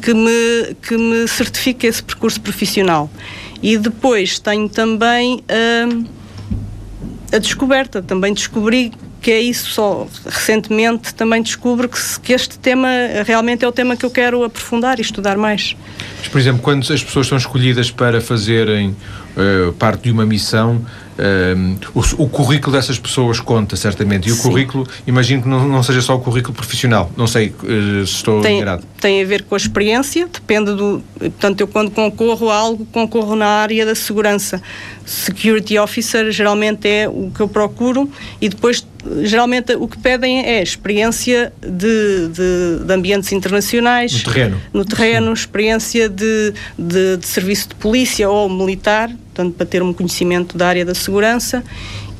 que 0.00 0.14
me, 0.14 0.76
que 0.80 0.96
me 0.96 1.26
certifique 1.26 1.86
esse 1.86 2.02
percurso 2.02 2.40
profissional. 2.40 3.10
E 3.60 3.76
depois 3.76 4.38
tenho 4.38 4.68
também 4.68 5.42
uh, 5.48 6.06
a 7.32 7.38
descoberta, 7.38 8.00
também 8.00 8.32
descobri 8.32 8.92
que 9.20 9.30
é 9.30 9.40
isso 9.40 9.70
só. 9.70 10.06
Recentemente 10.26 11.14
também 11.14 11.42
descubro 11.42 11.88
que, 11.88 11.98
que 12.20 12.32
este 12.32 12.58
tema 12.58 12.88
realmente 13.26 13.64
é 13.64 13.68
o 13.68 13.72
tema 13.72 13.96
que 13.96 14.04
eu 14.04 14.10
quero 14.10 14.44
aprofundar 14.44 14.98
e 14.98 15.02
estudar 15.02 15.36
mais. 15.36 15.76
Mas, 16.18 16.28
por 16.28 16.40
exemplo, 16.40 16.62
quando 16.62 16.80
as 16.92 17.02
pessoas 17.02 17.26
são 17.26 17.38
escolhidas 17.38 17.90
para 17.90 18.20
fazerem 18.20 18.90
uh, 19.36 19.72
parte 19.74 20.04
de 20.04 20.10
uma 20.10 20.26
missão, 20.26 20.84
o, 21.94 22.22
o, 22.22 22.28
currículo 22.28 22.76
dessas 22.76 22.98
pessoas 22.98 23.40
conta, 23.40 23.74
certamente. 23.74 24.28
E 24.28 24.32
o 24.32 24.36
Sim. 24.36 24.42
currículo, 24.42 24.86
imagino 25.06 25.42
que 25.42 25.48
não, 25.48 25.66
não, 25.66 25.82
seja 25.82 26.00
só 26.00 26.14
o 26.14 26.20
currículo 26.20 26.54
profissional. 26.54 27.10
Não 27.16 27.26
sei 27.26 27.48
uh, 27.48 28.06
se 28.06 28.14
estou 28.14 28.40
tem, 28.40 28.56
enganado. 28.56 28.84
Tem 29.00 29.20
a 29.20 29.26
ver 29.26 29.42
com 29.42 29.54
a 29.54 29.58
experiência, 29.58 30.28
depende 30.32 30.74
do. 30.74 31.02
Portanto, 31.18 31.60
eu 31.60 31.66
quando 31.66 31.90
concorro 31.90 32.50
a 32.50 32.56
algo, 32.56 32.86
concorro 32.86 33.34
na 33.34 33.46
área 33.46 33.84
da 33.84 33.94
segurança. 33.96 34.62
Security 35.04 35.78
Officer 35.78 36.30
geralmente 36.30 36.86
é 36.86 37.08
o 37.08 37.32
que 37.34 37.40
eu 37.40 37.48
procuro 37.48 38.08
e 38.40 38.48
depois 38.48 38.86
geralmente 39.22 39.74
o 39.74 39.86
que 39.86 39.98
pedem 39.98 40.44
é 40.44 40.62
experiência 40.62 41.52
de, 41.60 42.28
de, 42.28 42.84
de 42.84 42.92
ambientes 42.92 43.32
internacionais. 43.32 44.12
No 44.12 44.32
terreno. 44.32 44.60
No 44.72 44.84
terreno, 44.84 45.32
experiência 45.32 46.08
de, 46.08 46.52
de, 46.78 47.16
de 47.16 47.26
serviço 47.26 47.68
de 47.68 47.74
polícia 47.76 48.28
ou 48.28 48.48
militar, 48.48 49.08
portanto, 49.08 49.54
para 49.54 49.66
ter 49.66 49.82
um 49.82 49.92
conhecimento 49.92 50.56
da 50.56 50.68
área 50.68 50.84
da 50.84 50.94
segurança. 50.94 51.62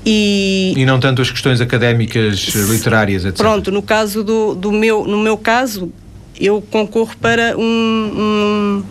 E, 0.07 0.73
e 0.77 0.87
não 0.87 0.99
tanto 1.01 1.21
as 1.21 1.31
questões 1.31 1.61
académicas, 1.61 2.39
literárias, 2.71 3.25
etc. 3.25 3.37
Pronto, 3.37 3.71
no 3.71 3.83
caso 3.83 4.23
do, 4.23 4.55
do 4.55 4.73
meu, 4.73 5.05
no 5.05 5.19
meu 5.19 5.37
caso, 5.37 5.93
eu 6.41 6.63
concorro 6.71 7.15
para 7.21 7.57
um, 7.59 7.63
um 7.63 8.85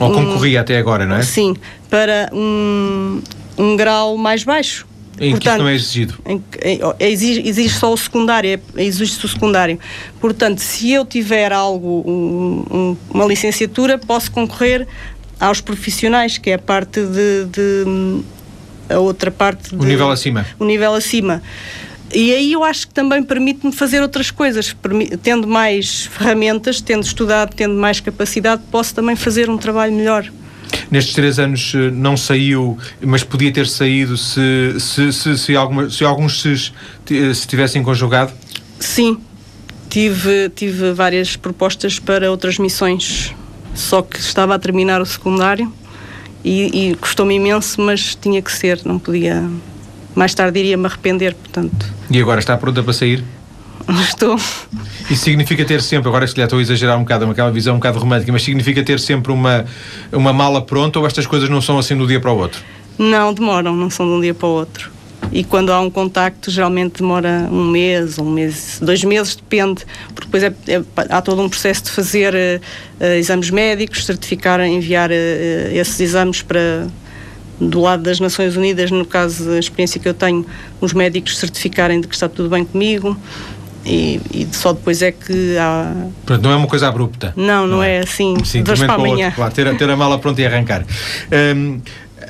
Ou 0.00 0.12
concorria 0.12 0.58
um, 0.58 0.62
até 0.62 0.76
agora, 0.76 1.06
não 1.06 1.16
é? 1.16 1.22
Sim, 1.22 1.56
para 1.88 2.28
um, 2.32 3.22
um 3.56 3.76
grau 3.76 4.16
mais 4.16 4.42
baixo. 4.44 4.86
Em 5.20 5.32
Portanto, 5.32 5.40
que 5.40 5.48
isso 5.48 5.58
não 5.58 5.68
é 5.68 5.74
exigido? 5.74 6.14
Em, 6.26 6.42
em, 6.64 6.80
exige, 6.98 7.46
exige 7.46 7.74
só 7.74 7.92
o 7.92 7.96
secundário, 7.96 8.50
é, 8.50 8.82
exige-se 8.82 9.24
o 9.24 9.28
secundário. 9.28 9.78
Portanto, 10.20 10.58
se 10.60 10.90
eu 10.90 11.04
tiver 11.04 11.52
algo, 11.52 12.02
um, 12.06 12.76
um, 12.76 12.96
uma 13.10 13.26
licenciatura, 13.26 13.98
posso 13.98 14.30
concorrer 14.30 14.86
aos 15.38 15.60
profissionais, 15.60 16.38
que 16.38 16.50
é 16.50 16.54
a 16.54 16.58
parte 16.58 17.00
de, 17.00 17.44
de 17.46 18.22
a 18.88 18.98
outra 18.98 19.30
parte. 19.30 19.74
O 19.74 19.84
nível 19.84 20.10
acima. 20.10 20.46
O 20.58 20.64
nível 20.64 20.94
acima. 20.94 21.42
E 22.14 22.32
aí 22.32 22.52
eu 22.52 22.62
acho 22.62 22.88
que 22.88 22.94
também 22.94 23.22
permite-me 23.22 23.72
fazer 23.72 24.02
outras 24.02 24.30
coisas. 24.30 24.76
Tendo 25.22 25.48
mais 25.48 26.06
ferramentas, 26.06 26.80
tendo 26.80 27.02
estudado, 27.02 27.54
tendo 27.54 27.74
mais 27.74 28.00
capacidade, 28.00 28.62
posso 28.70 28.94
também 28.94 29.16
fazer 29.16 29.48
um 29.48 29.56
trabalho 29.56 29.92
melhor. 29.92 30.30
Nestes 30.90 31.14
três 31.14 31.38
anos 31.38 31.72
eh, 31.74 31.90
não 31.90 32.16
saiu, 32.16 32.78
mas 33.00 33.24
podia 33.24 33.52
ter 33.52 33.66
saído 33.66 34.16
se, 34.16 34.76
se, 34.78 35.12
se, 35.12 35.38
se, 35.38 35.56
alguma, 35.56 35.90
se 35.90 36.04
alguns 36.04 36.40
se, 36.42 36.72
se 37.34 37.46
tivessem 37.46 37.82
conjugado? 37.82 38.32
Sim, 38.78 39.18
tive, 39.88 40.48
tive 40.50 40.92
várias 40.92 41.36
propostas 41.36 41.98
para 41.98 42.30
outras 42.30 42.58
missões, 42.58 43.34
só 43.74 44.02
que 44.02 44.18
estava 44.18 44.54
a 44.54 44.58
terminar 44.58 45.00
o 45.00 45.06
secundário 45.06 45.72
e, 46.44 46.90
e 46.90 46.94
custou-me 46.96 47.34
imenso, 47.34 47.80
mas 47.80 48.14
tinha 48.14 48.42
que 48.42 48.50
ser, 48.50 48.80
não 48.84 48.98
podia. 48.98 49.48
Mais 50.14 50.34
tarde 50.34 50.58
iria-me 50.58 50.86
arrepender, 50.86 51.34
portanto. 51.34 51.86
E 52.10 52.20
agora 52.20 52.40
está 52.40 52.56
pronta 52.56 52.82
para 52.82 52.92
sair? 52.92 53.24
Estou. 54.00 54.36
Isso 55.10 55.24
significa 55.24 55.64
ter 55.64 55.82
sempre, 55.82 56.08
agora 56.08 56.26
se 56.26 56.34
calhar 56.34 56.46
estou 56.46 56.58
a 56.58 56.62
exagerar 56.62 56.96
um 56.96 57.02
bocado, 57.02 57.30
aquela 57.30 57.50
visão 57.50 57.74
um 57.74 57.78
bocado 57.78 57.98
romântica, 57.98 58.32
mas 58.32 58.42
significa 58.42 58.82
ter 58.82 59.00
sempre 59.00 59.32
uma, 59.32 59.64
uma 60.12 60.32
mala 60.32 60.62
pronta 60.62 60.98
ou 60.98 61.06
estas 61.06 61.26
coisas 61.26 61.48
não 61.48 61.60
são 61.60 61.78
assim 61.78 61.96
de 61.96 62.02
um 62.02 62.06
dia 62.06 62.20
para 62.20 62.32
o 62.32 62.38
outro? 62.38 62.62
Não, 62.98 63.32
demoram, 63.32 63.74
não 63.74 63.90
são 63.90 64.06
de 64.06 64.12
um 64.12 64.20
dia 64.20 64.34
para 64.34 64.46
o 64.46 64.50
outro. 64.50 64.90
E 65.30 65.42
quando 65.42 65.72
há 65.72 65.80
um 65.80 65.90
contacto, 65.90 66.50
geralmente 66.50 66.98
demora 66.98 67.48
um 67.50 67.64
mês, 67.70 68.18
um 68.18 68.30
mês, 68.30 68.78
dois 68.82 69.02
meses, 69.02 69.34
depende, 69.34 69.84
porque 70.14 70.26
depois 70.26 70.42
é, 70.42 70.52
é, 70.68 70.82
há 71.08 71.22
todo 71.22 71.40
um 71.40 71.48
processo 71.48 71.84
de 71.84 71.90
fazer 71.90 72.34
uh, 72.34 73.04
exames 73.04 73.50
médicos, 73.50 74.04
certificar, 74.04 74.60
enviar 74.60 75.10
uh, 75.10 75.14
esses 75.72 75.98
exames 76.00 76.42
para 76.42 76.86
do 77.60 77.80
lado 77.80 78.02
das 78.02 78.18
Nações 78.18 78.56
Unidas, 78.56 78.90
no 78.90 79.06
caso 79.06 79.44
da 79.44 79.58
experiência 79.58 80.00
que 80.00 80.08
eu 80.08 80.14
tenho, 80.14 80.44
os 80.80 80.92
médicos 80.92 81.38
certificarem 81.38 82.00
de 82.00 82.08
que 82.08 82.14
está 82.14 82.28
tudo 82.28 82.48
bem 82.48 82.64
comigo. 82.64 83.16
E, 83.84 84.20
e, 84.32 84.48
só 84.52 84.72
depois 84.72 85.02
é 85.02 85.10
que 85.10 85.56
há. 85.58 85.92
Pronto, 86.24 86.42
não 86.42 86.52
é 86.52 86.56
uma 86.56 86.68
coisa 86.68 86.88
abrupta. 86.88 87.32
Não, 87.36 87.66
não, 87.66 87.76
não 87.76 87.82
é? 87.82 87.96
é? 87.96 87.98
assim, 88.00 88.36
Sim, 88.44 88.62
de 88.62 88.76
para 88.76 88.94
amanhã. 88.94 89.26
Outro, 89.26 89.36
claro, 89.36 89.54
ter, 89.54 89.76
ter 89.76 89.90
a 89.90 89.96
mala 89.96 90.18
pronta 90.18 90.40
e 90.40 90.46
arrancar. 90.46 90.84
Um, 91.56 91.80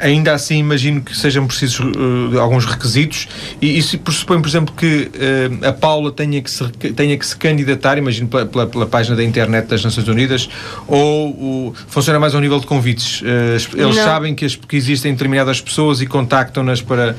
ainda 0.03 0.33
assim 0.33 0.59
imagino 0.59 1.01
que 1.01 1.17
sejam 1.17 1.47
precisos 1.47 1.81
uh, 1.81 2.41
alguns 2.41 2.65
requisitos 2.65 3.29
e 3.61 3.79
isso 3.79 3.99
pressupõe, 3.99 4.41
por 4.41 4.49
exemplo, 4.49 4.75
que 4.77 5.11
uh, 5.15 5.69
a 5.69 5.73
Paula 5.73 6.11
tenha 6.11 6.41
que, 6.43 6.51
se, 6.51 6.69
tenha 6.71 7.17
que 7.17 7.25
se 7.25 7.37
candidatar, 7.37 7.99
imagino 7.99 8.29
pela, 8.29 8.47
pela, 8.47 8.67
pela 8.67 8.87
página 8.87 9.15
da 9.17 9.23
internet 9.23 9.67
das 9.67 9.85
Nações 9.85 10.09
Unidas, 10.09 10.49
ou 10.87 11.69
uh, 11.69 11.75
funciona 11.87 12.19
mais 12.19 12.35
ao 12.35 12.41
nível 12.41 12.59
de 12.59 12.67
convites? 12.67 13.23
eles 13.23 13.69
Não. 13.75 13.93
sabem 13.93 14.35
que, 14.35 14.45
as, 14.45 14.57
que 14.57 14.77
existem 14.77 15.13
determinadas 15.13 15.61
pessoas 15.61 16.01
e 16.01 16.07
contactam-nas 16.07 16.81
para... 16.81 17.17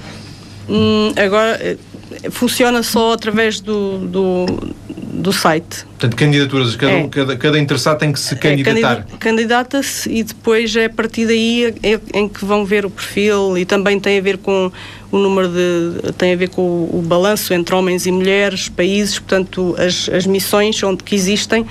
Hum, 0.67 1.13
agora 1.15 1.77
funciona 2.31 2.83
só 2.83 3.13
através 3.13 3.59
do, 3.59 3.99
do, 3.99 4.45
do 4.89 5.31
site. 5.31 5.85
Portanto, 5.85 6.15
candidaturas, 6.15 6.75
cada, 6.75 6.91
é. 6.91 7.07
cada, 7.07 7.37
cada 7.37 7.59
interessado 7.59 7.99
tem 7.99 8.11
que 8.11 8.19
se 8.19 8.33
é, 8.33 8.37
candidatar. 8.37 9.05
É, 9.11 9.17
Candidata-se 9.17 10.09
e 10.09 10.23
depois 10.23 10.75
é 10.75 10.85
a 10.85 10.89
partir 10.89 11.25
daí 11.25 11.73
é, 11.83 11.99
em 12.13 12.27
que 12.27 12.43
vão 12.43 12.65
ver 12.65 12.85
o 12.85 12.89
perfil 12.89 13.57
e 13.57 13.65
também 13.65 13.99
tem 13.99 14.17
a 14.17 14.21
ver 14.21 14.37
com 14.37 14.71
o 15.11 15.17
número 15.17 15.49
de. 15.49 16.13
tem 16.13 16.33
a 16.33 16.35
ver 16.35 16.49
com 16.49 16.61
o, 16.61 16.99
o 16.99 17.01
balanço 17.01 17.53
entre 17.53 17.73
homens 17.75 18.05
e 18.05 18.11
mulheres, 18.11 18.69
países, 18.69 19.19
portanto, 19.19 19.75
as, 19.77 20.09
as 20.09 20.25
missões 20.25 20.81
onde 20.83 21.03
que 21.03 21.15
existem. 21.15 21.65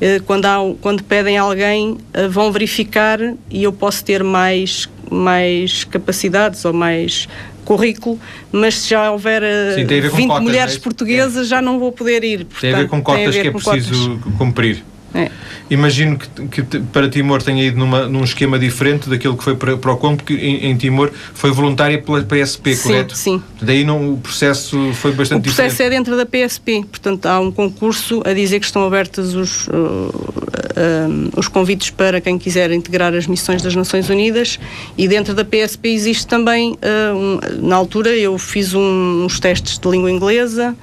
Eh, 0.00 0.20
quando, 0.26 0.46
há, 0.46 0.58
quando 0.80 1.02
pedem 1.02 1.38
alguém, 1.38 1.96
eh, 2.12 2.28
vão 2.28 2.50
verificar 2.50 3.18
e 3.50 3.62
eu 3.62 3.72
posso 3.72 4.04
ter 4.04 4.24
mais, 4.24 4.88
mais 5.10 5.84
capacidades 5.84 6.64
ou 6.64 6.72
mais 6.72 7.28
currículo, 7.64 8.18
mas 8.52 8.80
se 8.80 8.90
já 8.90 9.10
houver 9.10 9.42
eh, 9.42 9.74
Sim, 9.76 9.86
20 9.86 10.26
cotas, 10.28 10.42
mulheres 10.42 10.76
é 10.76 10.78
portuguesas, 10.78 11.46
é. 11.46 11.48
já 11.50 11.62
não 11.62 11.78
vou 11.78 11.90
poder 11.90 12.22
ir. 12.22 12.44
Portanto, 12.44 12.60
tem 12.60 12.74
a 12.74 12.78
ver 12.78 12.88
com 12.88 13.02
cotas 13.02 13.34
ver 13.34 13.42
que 13.42 13.48
é 13.48 13.50
preciso 13.50 14.18
cotas. 14.18 14.38
cumprir. 14.38 14.84
É. 15.14 15.30
Imagino 15.70 16.18
que, 16.18 16.62
que, 16.62 16.80
para 16.80 17.08
Timor 17.08 17.40
tenha 17.40 17.64
ido 17.64 17.78
numa, 17.78 18.06
num 18.08 18.24
esquema 18.24 18.58
diferente 18.58 19.08
daquilo 19.08 19.36
que 19.36 19.44
foi 19.44 19.54
para, 19.54 19.76
para 19.76 19.92
o 19.92 19.96
COM, 19.96 20.16
porque 20.16 20.34
em, 20.34 20.66
em, 20.66 20.76
Timor 20.76 21.10
foi 21.32 21.52
voluntária 21.52 22.02
pela 22.02 22.20
PSP, 22.22 22.74
sim, 22.74 22.82
correto? 22.82 23.16
Sim. 23.16 23.42
Daí 23.62 23.84
não, 23.84 24.14
o 24.14 24.18
processo 24.18 24.92
foi 24.94 25.12
bastante 25.12 25.44
diferente. 25.44 25.52
O 25.52 25.54
processo 25.54 25.70
diferente. 25.76 25.94
é 25.94 25.96
dentro 25.96 26.16
da 26.16 26.26
PSP, 26.26 26.84
portanto 26.90 27.26
há 27.26 27.38
um 27.38 27.52
concurso 27.52 28.22
a 28.24 28.32
dizer 28.32 28.58
que 28.58 28.66
estão 28.66 28.84
abertos 28.84 29.34
os, 29.34 29.68
uh, 29.68 29.72
uh, 29.72 31.30
os 31.36 31.46
convites 31.46 31.90
para 31.90 32.20
quem 32.20 32.36
quiser 32.36 32.72
integrar 32.72 33.14
as 33.14 33.28
missões 33.28 33.62
das 33.62 33.74
Nações 33.76 34.10
Unidas 34.10 34.58
e 34.98 35.06
dentro 35.06 35.32
da 35.32 35.44
PSP 35.44 35.90
existe 35.90 36.26
também, 36.26 36.72
uh, 36.72 37.14
um, 37.14 37.66
na 37.66 37.76
altura 37.76 38.10
eu 38.10 38.36
fiz 38.36 38.74
um, 38.74 39.24
uns 39.24 39.38
testes 39.38 39.78
de 39.78 39.88
língua 39.88 40.10
inglesa 40.10 40.76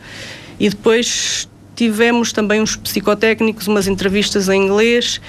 e 0.58 0.70
depois 0.70 1.50
tivemos 1.82 2.32
também 2.32 2.62
uns 2.62 2.76
psicotécnicos, 2.76 3.66
umas 3.66 3.88
entrevistas 3.88 4.48
em 4.48 4.66
inglês 4.66 5.20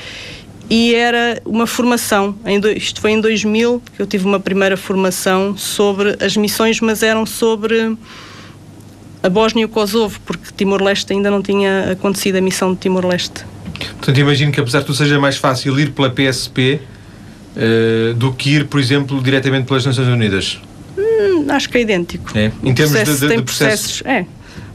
e 0.69 0.95
era 0.95 1.41
uma 1.47 1.67
formação. 1.67 2.37
Isto 2.77 3.01
foi 3.01 3.13
em 3.13 3.21
2000 3.23 3.83
que 3.97 4.03
eu 4.03 4.07
tive 4.07 4.27
uma 4.27 4.39
primeira 4.39 4.77
formação 4.77 5.57
sobre 5.57 6.15
as 6.23 6.37
missões, 6.37 6.79
mas 6.83 7.03
eram 7.03 7.25
sobre 7.25 7.97
a 9.23 9.31
Bósnia 9.31 9.63
e 9.63 9.65
o 9.65 9.69
Kosovo, 9.71 10.21
porque 10.27 10.53
Timor-Leste 10.55 11.15
ainda 11.15 11.31
não 11.31 11.41
tinha 11.41 11.93
acontecido 11.93 12.37
a 12.37 12.43
missão 12.43 12.75
de 12.75 12.81
Timor-Leste. 12.81 13.47
Portanto, 13.97 14.21
imagino 14.21 14.53
que 14.53 14.61
apesar 14.61 14.81
de 14.81 14.85
tudo 14.85 14.97
seja 14.97 15.19
mais 15.19 15.39
fácil 15.39 15.81
ir 15.81 15.93
pela 15.93 16.11
PSP 16.11 16.81
uh, 16.83 17.57
eh, 17.57 18.13
do 18.15 18.31
que 18.35 18.51
ir, 18.51 18.67
por 18.67 18.79
exemplo, 18.79 19.23
diretamente 19.23 19.67
pelas 19.67 19.87
Nações 19.87 20.09
Unidas. 20.09 20.61
Hum, 20.99 21.47
acho 21.49 21.71
que 21.71 21.79
é 21.79 21.81
idêntico. 21.81 22.37
É. 22.37 22.53
Em 22.63 22.75
termos 22.75 22.93
processo, 22.93 23.21
de, 23.21 23.29
de, 23.29 23.37
de 23.37 23.43
processos, 23.43 24.03
é 24.05 24.27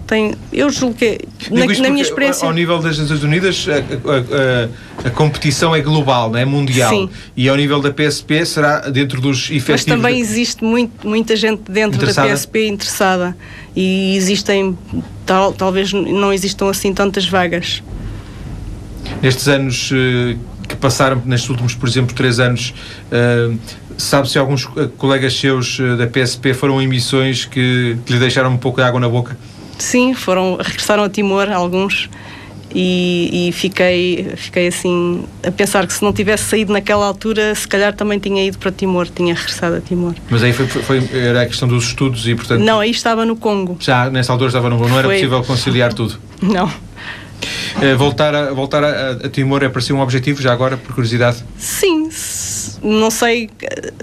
tem, 0.07 0.33
eu 0.53 0.69
julgo 0.69 0.95
que 0.95 1.19
na, 1.51 1.65
na 1.65 1.89
minha 1.89 2.01
experiência 2.01 2.47
ao 2.47 2.53
nível 2.53 2.79
das 2.79 2.97
Nações 2.97 3.21
Unidas 3.23 3.67
a, 3.67 3.75
a, 3.75 5.05
a, 5.05 5.07
a 5.09 5.11
competição 5.11 5.75
é 5.75 5.81
global, 5.81 6.31
não 6.31 6.39
é 6.39 6.45
mundial 6.45 6.89
Sim. 6.89 7.09
e 7.35 7.49
ao 7.49 7.57
nível 7.57 7.81
da 7.81 7.91
PSP 7.91 8.45
será 8.45 8.89
dentro 8.89 9.19
dos 9.19 9.51
efetivos. 9.51 9.67
Mas 9.67 9.85
também 9.85 10.19
existe 10.19 10.63
muito, 10.63 11.05
muita 11.05 11.35
gente 11.35 11.69
dentro 11.69 12.05
da 12.05 12.23
PSP 12.23 12.67
interessada 12.67 13.35
e 13.75 14.15
existem 14.15 14.77
tal, 15.25 15.51
talvez 15.51 15.91
não 15.91 16.31
existam 16.31 16.69
assim 16.69 16.93
tantas 16.93 17.27
vagas. 17.27 17.83
Nestes 19.21 19.47
anos 19.49 19.91
uh, 19.91 20.39
que 20.69 20.75
passaram, 20.77 21.21
nestes 21.25 21.49
últimos, 21.49 21.75
por 21.75 21.89
exemplo, 21.89 22.15
três 22.15 22.39
anos, 22.39 22.73
uh, 23.11 23.57
sabe 23.97 24.29
se 24.29 24.37
alguns 24.37 24.65
eh, 24.77 24.87
colegas 24.97 25.37
seus 25.37 25.79
da 25.97 26.05
PSP 26.05 26.53
foram 26.53 26.79
em 26.81 26.87
missões 26.87 27.45
que, 27.45 27.97
que 28.05 28.13
lhe 28.13 28.19
deixaram 28.19 28.51
um 28.51 28.57
pouco 28.57 28.79
de 28.79 28.87
água 28.87 28.99
na 28.99 29.09
boca? 29.09 29.35
Sim, 29.77 30.13
foram, 30.13 30.57
regressaram 30.59 31.03
a 31.03 31.09
Timor 31.09 31.51
alguns 31.51 32.09
e, 32.73 33.47
e, 33.47 33.51
fiquei, 33.51 34.29
fiquei 34.35 34.67
assim 34.67 35.23
a 35.45 35.51
pensar 35.51 35.87
que 35.87 35.93
se 35.93 36.03
não 36.03 36.11
tivesse 36.11 36.43
saído 36.43 36.73
naquela 36.73 37.05
altura, 37.05 37.55
se 37.55 37.67
calhar 37.67 37.93
também 37.93 38.19
tinha 38.19 38.45
ido 38.45 38.57
para 38.57 38.71
Timor, 38.71 39.07
tinha 39.07 39.33
regressado 39.33 39.77
a 39.77 39.81
Timor. 39.81 40.13
Mas 40.29 40.43
aí 40.43 40.51
foi, 40.51 40.67
foi 40.67 41.09
era 41.13 41.43
a 41.43 41.45
questão 41.45 41.67
dos 41.67 41.85
estudos 41.85 42.27
e 42.27 42.35
portanto. 42.35 42.61
Não, 42.61 42.79
aí 42.79 42.91
estava 42.91 43.25
no 43.25 43.35
Congo. 43.35 43.77
Já 43.79 44.09
nessa 44.09 44.31
altura 44.31 44.49
estava 44.49 44.69
no 44.69 44.77
Congo, 44.77 44.89
não 44.89 44.99
era 44.99 45.07
possível 45.07 45.43
conciliar 45.43 45.93
tudo. 45.93 46.19
Não. 46.41 46.71
Eh, 47.81 47.95
voltar 47.95 48.33
a, 48.33 48.51
voltar 48.51 48.83
a, 48.83 49.11
a 49.11 49.29
Timor 49.29 49.63
é 49.63 49.69
para 49.69 49.81
si 49.81 49.93
um 49.93 50.01
objetivo, 50.01 50.41
já 50.41 50.51
agora, 50.51 50.77
por 50.77 50.93
curiosidade? 50.95 51.43
Sim, 51.57 52.09
não 52.81 53.11
sei, 53.11 53.49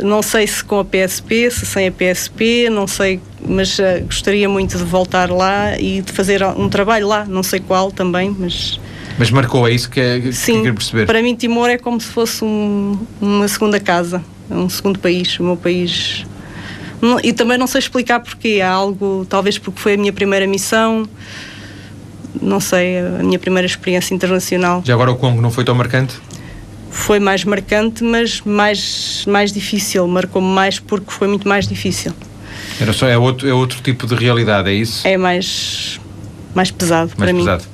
não 0.01 0.23
sei 0.23 0.47
se 0.47 0.65
com 0.65 0.79
a 0.79 0.85
PSP, 0.85 1.51
se 1.51 1.67
sem 1.67 1.89
a 1.89 1.93
PSP, 1.93 2.69
não 2.71 2.87
sei, 2.87 3.21
mas 3.47 3.79
uh, 3.79 4.05
gostaria 4.05 4.49
muito 4.49 4.77
de 4.77 4.85
voltar 4.85 5.31
lá 5.31 5.79
e 5.79 6.03
de 6.03 6.13
fazer 6.13 6.43
um 6.45 6.69
trabalho 6.69 7.09
lá, 7.09 7.25
não 7.25 7.43
sei 7.43 7.61
qual 7.61 7.91
também, 7.91 8.35
mas. 8.39 8.81
Mas 9.19 9.31
marcou, 9.31 9.69
é 9.69 9.73
isso 9.73 9.89
que, 9.89 10.01
é, 10.01 10.21
que 10.21 10.33
Sim, 10.33 10.63
quer 10.63 10.75
perceber? 10.75 11.07
para 11.07 11.23
mim 11.23 11.37
Timor 11.37 11.69
é 11.69 11.79
como 11.79 12.01
se 12.01 12.09
fosse 12.09 12.45
um, 12.45 12.99
uma 13.21 13.47
segunda 13.47 13.79
casa, 13.79 14.23
um 14.51 14.69
segundo 14.69 14.99
país, 14.99 15.39
o 15.39 15.45
meu 15.45 15.57
país. 15.57 16.27
e 17.23 17.33
também 17.33 17.57
não 17.57 17.69
sei 17.69 17.79
explicar 17.79 18.21
porquê, 18.21 18.61
há 18.61 18.71
algo, 18.71 19.25
talvez 19.29 19.57
porque 19.57 19.81
foi 19.81 19.95
a 19.95 19.97
minha 19.97 20.13
primeira 20.13 20.49
missão, 20.49 21.09
não 22.43 22.59
sei, 22.59 22.99
a 22.99 23.23
minha 23.23 23.39
primeira 23.39 23.67
experiência 23.67 24.15
internacional. 24.15 24.83
Já 24.85 24.95
agora 24.95 25.13
o 25.13 25.17
Congo 25.17 25.41
não 25.41 25.51
foi 25.51 25.65
tão 25.65 25.77
marcante? 25.77 26.17
foi 26.95 27.19
mais 27.19 27.45
marcante, 27.45 28.05
mas 28.05 28.41
mais, 28.43 29.25
mais 29.27 29.53
difícil. 29.53 30.07
Marcou-me 30.07 30.47
mais 30.47 30.79
porque 30.79 31.11
foi 31.11 31.27
muito 31.27 31.47
mais 31.47 31.67
difícil. 31.67 32.13
Era 32.81 32.93
só, 32.93 33.07
é, 33.07 33.17
outro, 33.17 33.49
é 33.49 33.53
outro 33.53 33.81
tipo 33.83 34.07
de 34.07 34.15
realidade, 34.15 34.69
é 34.71 34.75
isso? 34.75 35.07
É 35.07 35.17
mais, 35.17 36.01
mais 36.55 36.71
pesado 36.71 37.13
mais 37.17 37.31
para 37.31 37.39
pesado. 37.39 37.63
mim. 37.63 37.74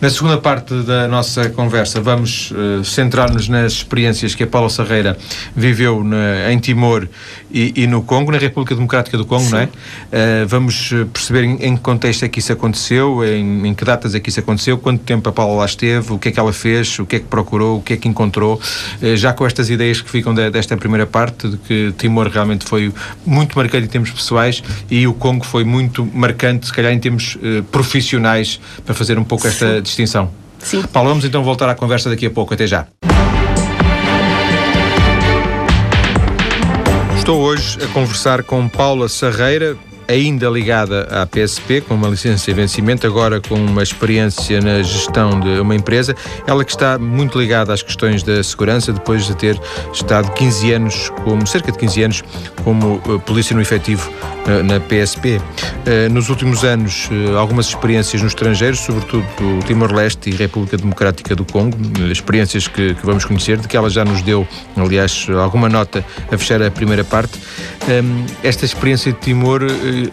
Na 0.00 0.08
segunda 0.10 0.38
parte 0.38 0.74
da 0.82 1.06
nossa 1.08 1.48
conversa, 1.50 2.00
vamos 2.00 2.50
uh, 2.50 2.84
centrar-nos 2.84 3.48
nas 3.48 3.72
experiências 3.72 4.34
que 4.34 4.42
a 4.42 4.46
Paula 4.46 4.70
Sarreira 4.70 5.16
viveu 5.54 6.02
na, 6.02 6.50
em 6.52 6.58
Timor 6.58 7.08
e, 7.50 7.72
e, 7.76 7.86
no 7.86 8.02
Congo, 8.02 8.32
na 8.32 8.38
República 8.38 8.74
Democrática 8.74 9.16
do 9.18 9.24
Congo, 9.24 9.44
Sim. 9.44 9.50
não 9.50 9.58
é? 9.58 9.64
Uh, 9.64 10.48
vamos 10.48 10.90
perceber 11.12 11.44
em, 11.44 11.56
em, 11.62 11.76
que 11.76 11.82
contexto 11.82 12.24
é 12.24 12.28
que 12.28 12.38
isso 12.38 12.52
aconteceu, 12.52 13.24
em, 13.24 13.66
em, 13.68 13.74
que 13.74 13.84
datas 13.84 14.14
é 14.14 14.20
que 14.20 14.30
isso 14.30 14.40
aconteceu, 14.40 14.78
quanto 14.78 15.02
tempo 15.02 15.28
a 15.28 15.32
Paula 15.32 15.58
lá 15.58 15.66
esteve, 15.66 16.12
o 16.12 16.18
que 16.18 16.28
é 16.28 16.32
que 16.32 16.40
ela 16.40 16.52
fez, 16.52 16.98
o 16.98 17.06
que 17.06 17.16
é 17.16 17.18
que 17.18 17.26
procurou, 17.26 17.78
o 17.78 17.82
que 17.82 17.94
é 17.94 17.96
que 17.96 18.08
encontrou, 18.08 18.60
uh, 19.02 19.16
já 19.16 19.32
com 19.32 19.46
estas 19.46 19.70
ideias 19.70 20.00
que 20.00 20.10
ficam 20.10 20.34
de, 20.34 20.50
desta 20.50 20.76
primeira 20.76 21.06
parte, 21.06 21.48
de 21.48 21.56
que 21.56 21.92
Timor 21.98 22.28
realmente 22.28 22.64
foi 22.64 22.92
muito 23.26 23.56
marcante 23.56 23.84
em 23.84 23.88
termos 23.88 24.10
pessoais 24.10 24.62
e 24.90 25.06
o 25.06 25.14
Congo 25.14 25.44
foi 25.44 25.64
muito 25.64 26.08
marcante, 26.14 26.66
se 26.66 26.72
calhar 26.72 26.92
em 26.92 26.98
termos 26.98 27.36
profissionais, 27.70 28.60
para 28.84 28.94
fazer 28.94 29.18
um 29.18 29.24
pouco 29.24 29.46
esta 29.46 29.59
Sim. 29.66 29.82
distinção. 29.82 30.30
Sim. 30.58 30.82
Paulo, 30.82 31.08
vamos 31.08 31.24
então 31.24 31.42
voltar 31.42 31.68
à 31.68 31.74
conversa 31.74 32.10
daqui 32.10 32.26
a 32.26 32.30
pouco. 32.30 32.54
Até 32.54 32.66
já. 32.66 32.86
Estou 37.16 37.40
hoje 37.40 37.78
a 37.82 37.86
conversar 37.88 38.42
com 38.42 38.68
Paula 38.68 39.08
Sarreira, 39.08 39.76
ainda 40.10 40.48
ligada 40.48 41.02
à 41.10 41.24
PSP, 41.24 41.80
com 41.82 41.94
uma 41.94 42.08
licença 42.08 42.46
de 42.46 42.52
vencimento, 42.52 43.06
agora 43.06 43.40
com 43.40 43.54
uma 43.54 43.82
experiência 43.82 44.60
na 44.60 44.82
gestão 44.82 45.38
de 45.38 45.60
uma 45.60 45.74
empresa. 45.74 46.16
Ela 46.46 46.64
que 46.64 46.72
está 46.72 46.98
muito 46.98 47.38
ligada 47.38 47.72
às 47.72 47.82
questões 47.82 48.22
da 48.24 48.42
segurança, 48.42 48.92
depois 48.92 49.26
de 49.26 49.36
ter 49.36 49.60
estado 49.92 50.32
15 50.32 50.72
anos, 50.72 51.12
como 51.22 51.46
cerca 51.46 51.70
de 51.70 51.78
15 51.78 52.02
anos, 52.02 52.24
como 52.64 52.96
uh, 53.06 53.20
polícia 53.20 53.54
no 53.54 53.62
efetivo 53.62 54.10
uh, 54.10 54.62
na 54.64 54.80
PSP. 54.80 55.36
Uh, 55.38 56.12
nos 56.12 56.28
últimos 56.28 56.64
anos, 56.64 57.08
algumas 57.38 57.66
experiências 57.66 58.20
no 58.20 58.28
estrangeiro, 58.28 58.76
sobretudo 58.76 59.24
do 59.38 59.64
Timor-Leste 59.66 60.30
e 60.30 60.34
República 60.34 60.76
Democrática 60.76 61.36
do 61.36 61.44
Congo, 61.44 61.76
experiências 62.10 62.66
que, 62.66 62.94
que, 62.94 63.06
vamos 63.06 63.24
conhecer, 63.24 63.58
de 63.58 63.68
que 63.68 63.76
ela 63.76 63.88
já 63.88 64.04
nos 64.04 64.22
deu, 64.22 64.46
aliás, 64.76 65.26
alguma 65.40 65.68
nota 65.68 66.04
a 66.30 66.36
fechar 66.36 66.60
a 66.62 66.70
primeira 66.70 67.04
parte. 67.04 67.38
Um, 67.88 68.26
esta 68.42 68.64
experiência 68.64 69.12
de 69.12 69.18
Timor 69.18 69.62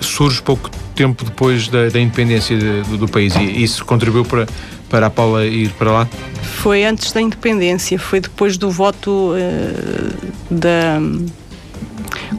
surge 0.01 0.41
pouco 0.41 0.69
tempo 0.95 1.23
depois 1.23 1.67
da, 1.67 1.89
da 1.89 1.99
independência 1.99 2.57
de, 2.57 2.81
do, 2.83 2.97
do, 2.97 3.07
país. 3.07 3.35
E 3.35 3.63
isso 3.63 3.85
contribuiu 3.85 4.25
para, 4.25 4.47
para 4.89 5.07
a 5.07 5.09
Paula 5.09 5.45
ir 5.45 5.69
para 5.71 5.91
lá? 5.91 6.07
Foi 6.41 6.83
antes 6.83 7.11
da 7.11 7.21
independência, 7.21 7.97
foi 7.99 8.19
depois 8.19 8.57
do 8.57 8.69
voto 8.69 9.33
uh, 9.33 10.31
da 10.49 10.99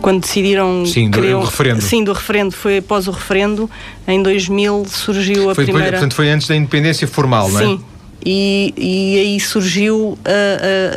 quando 0.01 0.21
decidiram 0.21 0.85
sim 0.87 1.11
do, 1.11 1.21
do, 1.21 1.41
referendo. 1.41 1.81
Sim 1.81 2.05
do 2.05 2.13
referendo 2.13 2.53
foi 2.53 2.79
após 2.79 3.09
o 3.09 3.11
referendo 3.11 3.71
em 4.07 4.23
2000 4.23 4.87
surgiu 4.87 5.51
a 5.51 5.55
foi, 5.55 5.65
primeira 5.65 5.93
portanto 5.93 6.15
foi 6.15 6.29
antes 6.29 6.47
da 6.47 6.55
independência 6.55 7.09
formal 7.09 7.49
não 7.49 7.61
é? 7.61 7.65
Sim 7.65 7.81
e, 8.25 8.75
e 8.77 9.19
aí 9.19 9.41
surgiu, 9.41 10.19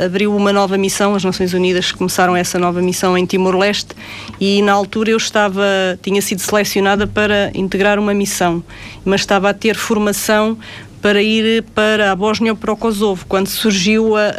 abriu 0.03 0.35
uma 0.35 0.51
nova 0.51 0.77
missão, 0.77 1.15
as 1.15 1.23
Nações 1.23 1.53
Unidas 1.53 1.91
começaram 1.91 2.35
essa 2.35 2.57
nova 2.57 2.81
missão 2.81 3.17
em 3.17 3.25
Timor-Leste 3.25 3.95
e 4.39 4.61
na 4.61 4.73
altura 4.73 5.11
eu 5.11 5.17
estava, 5.17 5.63
tinha 6.01 6.21
sido 6.21 6.39
selecionada 6.39 7.05
para 7.05 7.51
integrar 7.53 7.99
uma 7.99 8.13
missão, 8.13 8.63
mas 9.05 9.21
estava 9.21 9.49
a 9.49 9.53
ter 9.53 9.75
formação 9.75 10.57
para 11.01 11.21
ir 11.21 11.63
para 11.73 12.11
a 12.11 12.15
Bósnia 12.15 12.51
ou 12.51 12.57
para 12.57 12.71
o 12.71 12.77
Kosovo, 12.77 13.25
quando 13.27 13.47
surgiu 13.47 14.15
a, 14.15 14.29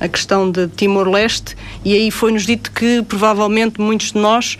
a, 0.00 0.04
a 0.04 0.08
questão 0.08 0.50
de 0.50 0.66
Timor-Leste, 0.68 1.54
e 1.84 1.94
aí 1.94 2.10
foi-nos 2.10 2.46
dito 2.46 2.72
que 2.72 3.02
provavelmente 3.02 3.80
muitos 3.80 4.12
de 4.12 4.18
nós 4.18 4.58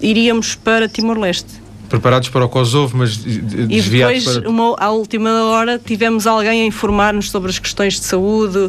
iríamos 0.00 0.54
para 0.54 0.88
Timor-Leste 0.88 1.63
preparados 1.94 2.28
para 2.28 2.44
o 2.44 2.48
Kosovo, 2.48 2.98
mas 2.98 3.16
desviados 3.16 3.76
E 3.76 3.90
depois, 3.90 4.38
para... 4.38 4.50
uma, 4.50 4.74
à 4.78 4.90
última 4.90 5.44
hora, 5.44 5.78
tivemos 5.78 6.26
alguém 6.26 6.62
a 6.62 6.66
informar-nos 6.66 7.30
sobre 7.30 7.50
as 7.50 7.58
questões 7.58 7.94
de 7.94 8.04
saúde, 8.04 8.68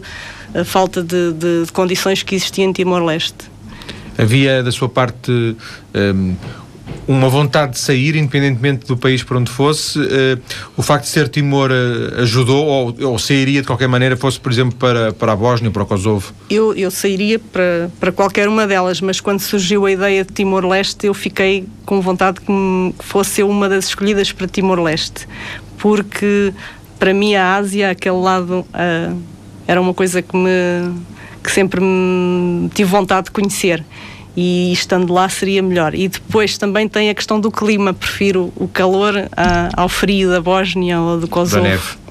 a 0.54 0.64
falta 0.64 1.02
de, 1.02 1.34
de, 1.34 1.66
de 1.66 1.72
condições 1.72 2.22
que 2.22 2.36
existiam 2.36 2.70
em 2.70 2.74
Timor-Leste. 2.74 3.50
Havia, 4.16 4.62
da 4.62 4.72
sua 4.72 4.88
parte, 4.88 5.32
um, 5.32 6.36
uma 7.08 7.30
vontade 7.30 7.74
de 7.74 7.80
sair, 7.80 8.16
independentemente 8.16 8.86
do 8.88 8.98
país 8.98 9.24
por 9.24 9.38
onde 9.38 9.52
fosse. 9.52 10.00
Uh, 10.00 10.40
o 10.76 10.82
facto 10.82 11.06
de 11.06 11.12
ser 11.12 11.30
Timor 11.30 11.70
uh, 11.72 12.22
ajudou 12.22 12.66
ou, 12.66 12.96
ou, 13.02 13.20
sairia 13.20 13.62
de 13.62 13.68
qualquer 13.68 13.88
maneira, 13.88 14.18
fosse, 14.18 14.40
por 14.40 14.52
exemplo, 14.52 14.76
para, 14.78 15.14
para 15.14 15.32
a 15.34 15.36
Bósnia, 15.36 15.70
para 15.70 15.84
o 15.84 15.86
Kosovo? 15.86 16.34
Eu, 16.50 16.74
eu 16.74 16.90
sairia 16.90 17.38
para, 17.38 17.92
para 18.00 18.12
qualquer 18.12 18.48
uma 18.48 18.66
delas, 18.66 19.02
mas 19.02 19.20
quando 19.20 19.40
surgiu 19.40 19.86
a 19.86 19.92
ideia 19.92 20.24
de 20.24 20.34
Timor-Leste, 20.34 21.08
eu 21.08 21.14
fiquei 21.14 21.68
com 21.86 22.02
vontade 22.02 22.40
que, 22.42 22.94
fosse 23.00 23.44
uma 23.44 23.70
das 23.70 23.86
escolhidas 23.86 24.32
para 24.32 24.48
Timor-Leste, 24.48 25.28
porque 25.78 26.54
para 26.98 27.14
mim 27.14 27.36
a 27.36 27.56
Ásia, 27.56 27.92
aquele 27.92 28.18
lado, 28.18 28.66
uh, 28.74 29.22
era 29.68 29.80
uma 29.80 29.94
coisa 29.94 30.22
que, 30.22 30.36
me, 30.36 30.50
que 31.44 31.52
sempre 31.52 31.80
me 31.82 32.70
tive 32.74 32.90
vontade 32.90 33.26
de 33.26 33.32
conhecer 33.32 33.84
e 34.36 34.72
estando 34.74 35.14
lá 35.14 35.30
seria 35.30 35.62
melhor. 35.62 35.96
E 35.96 36.08
depois 36.08 36.58
também 36.58 36.88
tem 36.88 37.10
a 37.10 37.14
questão 37.14 37.40
do 37.40 37.52
clima, 37.52 37.94
prefiro 37.94 38.52
o 38.56 38.68
calor 38.68 39.30
a, 39.36 39.70
ao 39.76 39.90
frio 39.90 40.30
da 40.30 40.42
Bósnia 40.42 41.00
ou 41.00 41.20
do 41.20 41.28
Kosovo. 41.28 41.64
Da 41.64 41.70
neve. 41.70 42.06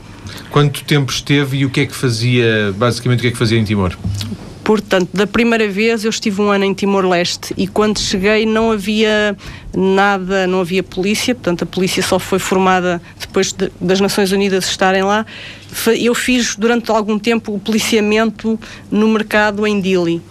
Quanto 0.50 0.84
tempo 0.84 1.12
esteve 1.12 1.58
e 1.58 1.64
o 1.66 1.70
que 1.70 1.80
é 1.80 1.86
que 1.86 1.94
fazia, 1.94 2.72
basicamente 2.76 3.18
o 3.18 3.22
que 3.22 3.28
é 3.28 3.30
que 3.32 3.36
fazia 3.36 3.58
em 3.58 3.64
Timor? 3.64 3.96
Portanto, 4.62 5.10
da 5.12 5.26
primeira 5.26 5.68
vez 5.68 6.04
eu 6.04 6.10
estive 6.10 6.40
um 6.40 6.50
ano 6.50 6.64
em 6.64 6.72
Timor-Leste 6.72 7.52
e 7.54 7.66
quando 7.66 7.98
cheguei 7.98 8.46
não 8.46 8.72
havia 8.72 9.36
nada, 9.76 10.46
não 10.46 10.62
havia 10.62 10.82
polícia, 10.82 11.34
portanto 11.34 11.64
a 11.64 11.66
polícia 11.66 12.02
só 12.02 12.18
foi 12.18 12.38
formada 12.38 13.02
depois 13.20 13.52
de, 13.52 13.70
das 13.78 14.00
Nações 14.00 14.32
Unidas 14.32 14.64
estarem 14.64 15.02
lá. 15.02 15.26
Eu 15.98 16.14
fiz 16.14 16.56
durante 16.56 16.90
algum 16.90 17.18
tempo 17.18 17.54
o 17.54 17.58
policiamento 17.58 18.58
no 18.90 19.06
mercado 19.08 19.66
em 19.66 19.78
Dili 19.78 20.22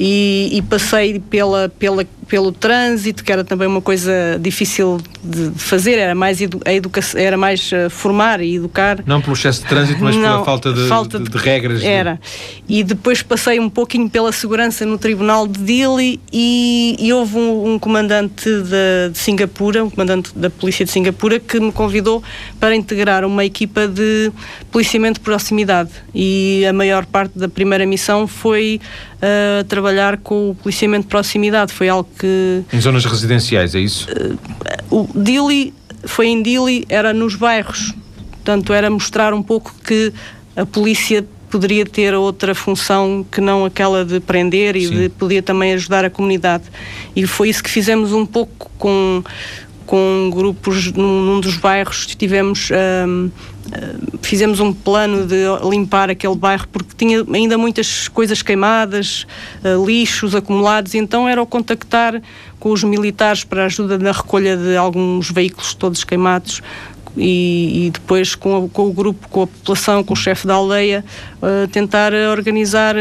e, 0.00 0.48
e 0.54 0.62
passei 0.62 1.20
pela, 1.20 1.68
pela 1.68 2.06
pelo 2.30 2.52
trânsito, 2.52 3.24
que 3.24 3.32
era 3.32 3.42
também 3.42 3.66
uma 3.66 3.82
coisa 3.82 4.38
difícil 4.40 4.98
de 5.22 5.50
fazer, 5.56 5.98
era 5.98 6.14
mais, 6.14 6.40
edu 6.40 6.60
a 6.64 6.72
educação, 6.72 7.20
era 7.20 7.36
mais 7.36 7.72
uh, 7.72 7.90
formar 7.90 8.40
e 8.40 8.54
educar. 8.54 9.00
Não 9.04 9.20
pelo 9.20 9.32
excesso 9.32 9.62
de 9.62 9.68
trânsito, 9.68 10.00
mas 10.00 10.14
Não, 10.14 10.22
pela 10.22 10.44
falta 10.44 10.72
de, 10.72 10.86
falta 10.86 11.18
de, 11.18 11.24
de, 11.24 11.30
de 11.30 11.38
regras. 11.38 11.82
Era. 11.82 12.20
E 12.68 12.84
depois 12.84 13.20
passei 13.20 13.58
um 13.58 13.68
pouquinho 13.68 14.08
pela 14.08 14.30
segurança 14.30 14.86
no 14.86 14.96
Tribunal 14.96 15.48
de 15.48 15.58
Dili 15.60 16.20
e, 16.32 16.94
e 17.00 17.12
houve 17.12 17.36
um, 17.36 17.72
um 17.72 17.78
comandante 17.80 18.44
de, 18.44 19.10
de, 19.10 19.18
Singapura, 19.18 19.84
um 19.84 19.90
comandante 19.90 20.30
da 20.36 20.48
Polícia 20.48 20.84
de 20.84 20.92
Singapura, 20.92 21.40
que 21.40 21.58
me 21.58 21.72
convidou 21.72 22.22
para 22.60 22.76
integrar 22.76 23.24
uma 23.24 23.44
equipa 23.44 23.88
de 23.88 24.30
policiamento 24.70 25.18
de 25.18 25.24
proximidade. 25.24 25.90
E 26.14 26.64
a 26.64 26.72
maior 26.72 27.04
parte 27.06 27.36
da 27.36 27.48
primeira 27.48 27.84
missão 27.84 28.28
foi 28.28 28.80
trabalhar 29.68 30.16
com 30.18 30.50
o 30.50 30.54
policiamento 30.54 31.02
de 31.02 31.08
proximidade. 31.08 31.72
Foi 31.72 31.88
algo 31.88 32.08
que. 32.18 32.62
Em 32.72 32.80
zonas 32.80 33.04
residenciais, 33.04 33.74
é 33.74 33.80
isso? 33.80 34.08
Uh, 34.10 34.38
o 34.90 35.08
Dili, 35.14 35.74
foi 36.04 36.28
em 36.28 36.42
Dili, 36.42 36.84
era 36.88 37.12
nos 37.12 37.34
bairros. 37.34 37.94
Portanto, 38.30 38.72
era 38.72 38.90
mostrar 38.90 39.34
um 39.34 39.42
pouco 39.42 39.74
que 39.84 40.12
a 40.56 40.64
polícia 40.64 41.24
poderia 41.50 41.84
ter 41.84 42.14
outra 42.14 42.54
função 42.54 43.26
que 43.30 43.40
não 43.40 43.64
aquela 43.64 44.04
de 44.04 44.20
prender 44.20 44.76
e 44.76 44.86
Sim. 44.86 44.94
de 44.94 45.08
podia 45.08 45.42
também 45.42 45.72
ajudar 45.72 46.04
a 46.04 46.10
comunidade. 46.10 46.64
E 47.14 47.26
foi 47.26 47.48
isso 47.48 47.62
que 47.62 47.70
fizemos 47.70 48.12
um 48.12 48.24
pouco 48.24 48.70
com, 48.78 49.22
com 49.84 50.30
grupos 50.32 50.92
num, 50.92 51.24
num 51.24 51.40
dos 51.40 51.56
bairros. 51.56 52.06
Tivemos. 52.06 52.70
Um, 53.06 53.30
fizemos 54.22 54.60
um 54.60 54.72
plano 54.72 55.26
de 55.26 55.36
limpar 55.68 56.10
aquele 56.10 56.34
bairro 56.34 56.66
porque 56.68 56.94
tinha 56.96 57.24
ainda 57.32 57.56
muitas 57.56 58.08
coisas 58.08 58.42
queimadas, 58.42 59.26
uh, 59.64 59.84
lixos 59.84 60.34
acumulados, 60.34 60.94
então 60.94 61.28
era 61.28 61.40
o 61.40 61.46
contactar 61.46 62.20
com 62.58 62.70
os 62.70 62.82
militares 62.84 63.44
para 63.44 63.64
ajuda 63.64 63.98
na 63.98 64.12
recolha 64.12 64.56
de 64.56 64.76
alguns 64.76 65.30
veículos 65.30 65.74
todos 65.74 66.04
queimados. 66.04 66.62
E, 67.16 67.86
e 67.86 67.90
depois 67.90 68.36
com, 68.36 68.68
com, 68.68 68.86
o 68.86 68.92
grupo, 68.92 69.28
com 69.28 69.42
a 69.42 69.46
população, 69.48 70.04
com 70.04 70.14
o 70.14 70.16
chefe 70.16 70.46
da 70.46 70.54
aldeia, 70.54 71.04
uh, 71.42 71.66
tentar 71.68 72.12
organizar 72.30 72.94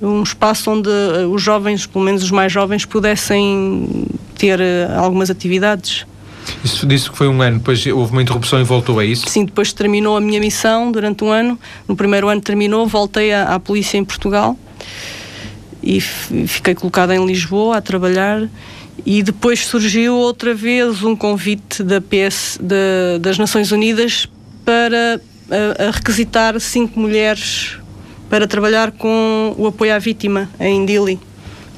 um 0.00 0.22
espaço 0.22 0.70
onde 0.70 0.88
os 1.30 1.42
jovens, 1.42 1.86
pelo 1.86 2.02
menos 2.04 2.22
os 2.22 2.30
mais 2.30 2.50
jovens, 2.50 2.86
pudessem 2.86 4.06
ter 4.38 4.58
algumas 4.96 5.30
atividades. 5.30 6.06
Isso 6.64 6.86
disse 6.86 7.10
que 7.10 7.16
foi 7.16 7.28
um 7.28 7.40
ano, 7.42 7.58
depois 7.58 7.84
houve 7.86 8.12
uma 8.12 8.22
interrupção 8.22 8.60
e 8.60 8.64
voltou, 8.64 9.00
é 9.00 9.06
isso? 9.06 9.28
Sim, 9.28 9.44
depois 9.44 9.72
terminou 9.72 10.16
a 10.16 10.20
minha 10.20 10.40
missão 10.40 10.92
durante 10.92 11.24
um 11.24 11.30
ano. 11.30 11.58
No 11.88 11.96
primeiro 11.96 12.28
ano 12.28 12.40
terminou, 12.40 12.86
voltei 12.86 13.32
à, 13.32 13.54
à 13.54 13.60
polícia 13.60 13.98
em 13.98 14.04
Portugal 14.04 14.56
e 15.82 16.00
fiquei 16.00 16.74
colocada 16.74 17.14
em 17.14 17.24
Lisboa 17.24 17.78
a 17.78 17.80
trabalhar. 17.80 18.48
E 19.04 19.22
depois 19.22 19.66
surgiu 19.66 20.14
outra 20.14 20.54
vez 20.54 21.02
um 21.02 21.16
convite 21.16 21.82
da 21.82 22.00
PS, 22.00 22.58
de, 22.60 23.18
das 23.20 23.38
Nações 23.38 23.72
Unidas 23.72 24.28
para 24.64 25.20
a, 25.50 25.88
a 25.88 25.90
requisitar 25.90 26.58
cinco 26.60 27.00
mulheres 27.00 27.78
para 28.30 28.46
trabalhar 28.46 28.92
com 28.92 29.54
o 29.58 29.66
apoio 29.66 29.94
à 29.94 29.98
vítima 29.98 30.48
em 30.60 30.86
Dili 30.86 31.18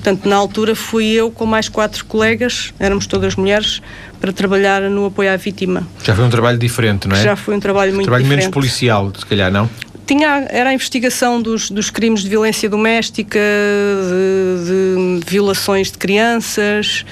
Portanto, 0.04 0.28
na 0.28 0.36
altura 0.36 0.74
fui 0.74 1.06
eu 1.06 1.30
com 1.30 1.46
mais 1.46 1.66
quatro 1.66 2.04
colegas, 2.04 2.74
éramos 2.78 3.06
todas 3.06 3.36
mulheres, 3.36 3.80
para 4.24 4.32
trabalhar 4.32 4.80
no 4.88 5.04
apoio 5.04 5.30
à 5.30 5.36
vítima. 5.36 5.86
Já 6.02 6.14
foi 6.14 6.24
um 6.24 6.30
trabalho 6.30 6.56
diferente, 6.56 7.06
não 7.06 7.14
é? 7.14 7.22
Já 7.22 7.36
foi 7.36 7.54
um 7.54 7.60
trabalho 7.60 7.92
muito 7.92 8.06
trabalho 8.06 8.24
diferente. 8.24 8.44
menos 8.44 8.54
policial, 8.54 9.12
se 9.14 9.26
calhar, 9.26 9.52
não? 9.52 9.68
Tinha, 10.06 10.46
era 10.48 10.70
a 10.70 10.74
investigação 10.74 11.42
dos, 11.42 11.70
dos 11.70 11.90
crimes 11.90 12.22
de 12.22 12.30
violência 12.30 12.68
doméstica, 12.70 13.38
de, 13.38 15.20
de 15.20 15.30
violações 15.30 15.92
de 15.92 15.98
crianças, 15.98 17.04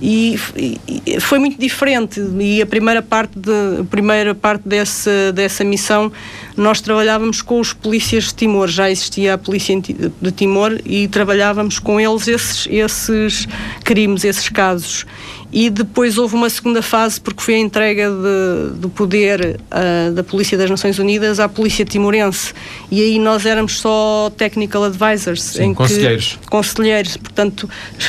e, 0.00 0.38
e, 0.56 1.20
foi 1.20 1.40
muito 1.40 1.58
diferente 1.58 2.20
e 2.38 2.62
a 2.62 2.66
primeira 2.66 3.02
parte 3.02 3.36
de, 3.36 3.82
primeira 3.90 4.32
parte 4.32 4.68
dessa 4.68 5.32
dessa 5.32 5.64
missão 5.64 6.12
nós 6.56 6.80
trabalhávamos 6.80 7.42
com 7.42 7.58
os 7.58 7.72
polícias 7.72 8.24
de 8.26 8.34
Timor 8.34 8.68
já 8.68 8.88
existia 8.88 9.34
a 9.34 9.38
polícia 9.38 9.74
de 9.76 10.30
Timor 10.30 10.78
e 10.84 11.08
trabalhávamos 11.08 11.80
com 11.80 12.00
eles 12.00 12.28
esses 12.28 12.68
esses 12.70 13.48
crimes 13.82 14.22
esses 14.22 14.48
casos 14.48 15.04
e 15.52 15.70
depois 15.70 16.18
houve 16.18 16.34
uma 16.34 16.50
segunda 16.50 16.82
fase 16.82 17.20
porque 17.20 17.42
foi 17.42 17.54
a 17.54 17.58
entrega 17.58 18.10
de, 18.10 18.78
do 18.78 18.88
poder 18.88 19.60
uh, 19.70 20.12
da 20.12 20.22
Polícia 20.22 20.58
das 20.58 20.68
Nações 20.68 20.98
Unidas 20.98 21.40
à 21.40 21.48
Polícia 21.48 21.84
Timorense. 21.84 22.52
E 22.90 23.00
aí 23.00 23.18
nós 23.18 23.46
éramos 23.46 23.80
só 23.80 24.30
technical 24.36 24.84
advisors 24.84 25.42
Sim, 25.42 25.64
em 25.64 25.74
conselheiros 25.74 26.38
que, 26.40 26.48
conselheiros. 26.48 27.16
portanto 27.16 27.68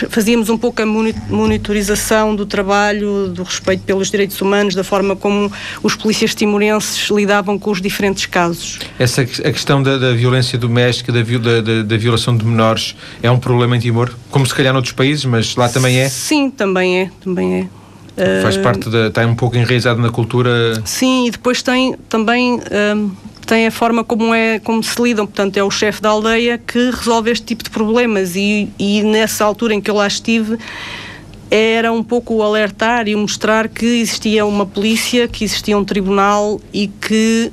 fazíamos 0.10 0.50
um 0.50 0.58
pouco 0.58 0.82
a 0.82 0.86
monitorização 0.86 2.36
do 2.36 2.46
trabalho 2.46 3.30
do 3.30 3.44
respeito 3.44 3.84
pelos 3.84 4.12
direitos 4.12 4.40
humanos 4.42 4.76
da 4.76 4.84
forma 4.84 5.16
como 5.16 5.52
os 5.82 5.96
polícias 5.96 6.36
timorenses 6.36 7.10
lidavam 7.10 7.58
com 7.58 7.72
os 7.72 7.82
diferentes 7.82 8.26
casos. 8.26 8.80
Essa 8.98 9.22
a 9.22 9.26
questão 9.26 9.82
da, 9.82 9.98
da 9.98 10.14
violência 10.14 10.58
doméstica 10.58 11.12
da, 11.12 11.22
da, 11.22 11.84
da, 11.84 11.98
violação 11.98 12.36
de 12.36 12.46
menores 12.46 12.96
é 13.22 13.30
um 13.32 13.40
problema 13.40 13.78
em 13.78 13.80
Timor? 13.80 14.12
Como 14.30 14.46
se 14.46 14.54
calhar 14.54 14.74
noutros 14.74 14.94
países 14.94 15.26
mas 15.26 15.56
lá 15.56 15.70
também 15.70 16.00
é? 16.00 16.10
Sim 16.10 16.50
também 16.50 17.02
é 17.02 17.12
também 17.30 17.70
é. 18.18 18.42
Faz 18.42 18.58
parte 18.58 18.90
da. 18.90 19.08
está 19.08 19.26
um 19.26 19.36
pouco 19.36 19.56
enraizado 19.56 20.02
na 20.02 20.10
cultura. 20.10 20.82
Sim, 20.84 21.28
e 21.28 21.32
depois 21.32 21.62
tem 21.64 21.96
também. 22.10 22.60
Um, 22.96 23.12
tem 23.46 23.66
a 23.66 23.72
forma 23.72 24.04
como, 24.04 24.32
é, 24.32 24.60
como 24.60 24.84
se 24.84 25.02
lidam, 25.02 25.26
portanto, 25.26 25.58
é 25.58 25.64
o 25.64 25.72
chefe 25.72 26.04
da 26.04 26.10
aldeia 26.10 26.60
que 26.60 26.92
resolve 26.92 27.32
este 27.32 27.46
tipo 27.48 27.64
de 27.64 27.70
problemas. 27.72 28.36
E, 28.36 28.70
e 28.78 29.02
nessa 29.02 29.44
altura 29.44 29.74
em 29.74 29.82
que 29.82 29.90
eu 29.90 29.96
lá 29.96 30.06
estive, 30.06 30.56
era 31.50 31.92
um 31.92 32.04
pouco 32.04 32.36
o 32.36 32.44
alertar 32.44 33.08
e 33.08 33.16
mostrar 33.16 33.68
que 33.68 33.86
existia 33.86 34.46
uma 34.46 34.68
polícia, 34.68 35.28
que 35.28 35.44
existia 35.44 35.76
um 35.76 35.84
tribunal 35.84 36.62
e 36.72 36.88
que 36.88 37.52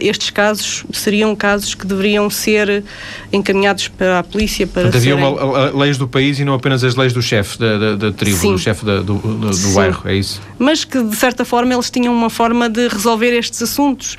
estes 0.00 0.30
casos 0.30 0.84
seriam 0.92 1.34
casos 1.36 1.74
que 1.74 1.86
deveriam 1.86 2.30
ser 2.30 2.84
encaminhados 3.32 3.88
para 3.88 4.20
a 4.20 4.22
polícia 4.22 4.66
para 4.66 4.82
Portanto, 4.82 5.02
serem... 5.02 5.22
havia 5.22 5.44
uma, 5.44 5.70
leis 5.70 5.98
do 5.98 6.08
país 6.08 6.38
e 6.38 6.44
não 6.44 6.54
apenas 6.54 6.82
as 6.82 6.94
leis 6.96 7.12
do 7.12 7.22
chefe 7.22 7.58
da, 7.58 7.78
da, 7.78 7.96
da, 7.96 8.12
tribo, 8.12 8.36
Sim. 8.36 8.52
do 8.52 8.58
chefe 8.58 8.84
do, 8.84 9.02
do, 9.02 9.14
do 9.18 9.74
bairro, 9.74 10.08
é 10.08 10.14
isso? 10.14 10.40
Mas 10.58 10.84
que, 10.84 11.02
de 11.02 11.16
certa 11.16 11.44
forma, 11.44 11.74
eles 11.74 11.90
tinham 11.90 12.14
uma 12.14 12.30
forma 12.30 12.68
de 12.68 12.88
resolver 12.88 13.36
estes 13.36 13.62
assuntos. 13.62 14.16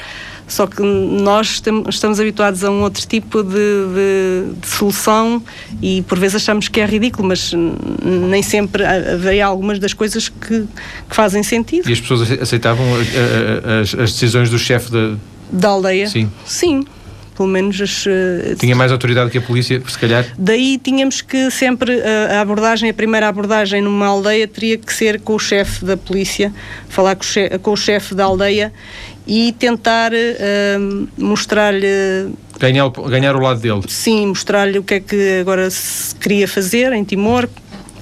Só 0.51 0.67
que 0.67 0.81
nós 0.81 1.61
estamos 1.87 2.19
habituados 2.19 2.61
a 2.65 2.69
um 2.69 2.81
outro 2.81 3.07
tipo 3.07 3.41
de, 3.41 3.53
de, 3.53 4.53
de, 4.59 4.67
solução 4.67 5.41
e 5.81 6.01
por 6.01 6.19
vezes 6.19 6.35
achamos 6.35 6.67
que 6.67 6.81
é 6.81 6.85
ridículo, 6.85 7.25
mas 7.25 7.53
nem 8.03 8.43
sempre 8.43 8.83
haveria 8.83 9.45
algumas 9.45 9.79
das 9.79 9.93
coisas 9.93 10.27
que, 10.27 10.67
que 11.09 11.15
fazem 11.15 11.41
sentido. 11.41 11.89
E 11.89 11.93
as 11.93 12.01
pessoas 12.01 12.29
aceitavam 12.29 12.85
as, 13.81 13.95
as 13.97 14.11
decisões 14.11 14.49
do 14.49 14.59
chefe 14.59 14.91
da, 14.91 15.15
da 15.51 15.69
aldeia? 15.69 16.07
Sim. 16.07 16.31
Sim 16.45 16.85
pelo 17.41 17.47
menos 17.47 17.81
as, 17.81 18.05
uh, 18.05 18.55
Tinha 18.59 18.75
mais 18.75 18.91
autoridade 18.91 19.31
que 19.31 19.37
a 19.37 19.41
polícia, 19.41 19.81
se 19.87 19.97
calhar? 19.97 20.25
Daí 20.37 20.77
tínhamos 20.77 21.21
que 21.21 21.49
sempre, 21.49 21.95
uh, 21.95 22.03
a 22.37 22.41
abordagem, 22.41 22.89
a 22.89 22.93
primeira 22.93 23.27
abordagem 23.27 23.81
numa 23.81 24.05
aldeia 24.05 24.47
teria 24.47 24.77
que 24.77 24.93
ser 24.93 25.19
com 25.19 25.35
o 25.35 25.39
chefe 25.39 25.83
da 25.83 25.97
polícia, 25.97 26.53
falar 26.87 27.15
com 27.15 27.23
o 27.23 27.25
chefe, 27.25 27.57
com 27.59 27.71
o 27.71 27.77
chefe 27.77 28.13
da 28.13 28.25
aldeia 28.25 28.71
e 29.25 29.53
tentar 29.53 30.11
uh, 30.11 31.07
mostrar-lhe. 31.17 32.31
Ganhar, 32.59 32.89
ganhar 32.89 33.35
o 33.35 33.39
lado 33.39 33.59
dele. 33.59 33.81
Sim, 33.87 34.27
mostrar-lhe 34.27 34.77
o 34.77 34.83
que 34.83 34.95
é 34.95 34.99
que 34.99 35.39
agora 35.39 35.69
se 35.69 36.13
queria 36.15 36.47
fazer 36.47 36.93
em 36.93 37.03
Timor, 37.03 37.49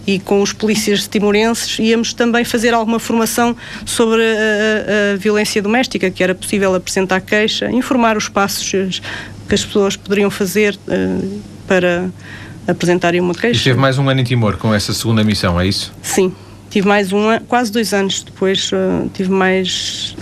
e 0.09 0.19
com 0.19 0.41
os 0.41 0.51
polícias 0.51 1.07
timorenses 1.07 1.77
íamos 1.77 2.13
também 2.13 2.43
fazer 2.43 2.73
alguma 2.73 2.99
formação 2.99 3.55
sobre 3.85 4.21
a, 4.23 4.25
a, 4.25 5.13
a, 5.13 5.17
violência 5.17 5.61
doméstica, 5.61 6.09
que 6.09 6.23
era 6.23 6.33
possível 6.33 6.73
apresentar 6.73 7.21
queixa, 7.21 7.69
informar 7.71 8.17
os 8.17 8.27
passos 8.27 9.01
que 9.47 9.53
as 9.53 9.63
pessoas 9.63 9.95
poderiam 9.95 10.31
fazer 10.31 10.75
uh, 10.87 11.41
para 11.67 12.09
apresentarem 12.67 13.21
uma 13.21 13.35
queixa. 13.35 13.61
E 13.61 13.63
teve 13.63 13.79
mais 13.79 13.99
um 13.99 14.09
ano 14.09 14.21
em 14.21 14.23
Timor 14.23 14.57
com 14.57 14.73
essa 14.73 14.93
segunda 14.93 15.23
missão, 15.23 15.61
é 15.61 15.67
isso? 15.67 15.93
Sim, 16.01 16.33
tive 16.71 16.87
mais 16.87 17.13
um 17.13 17.27
ano, 17.27 17.45
quase 17.47 17.71
dois 17.71 17.93
anos 17.93 18.23
depois, 18.23 18.71
uh, 18.71 19.09
tive 19.13 19.29
mais 19.29 20.15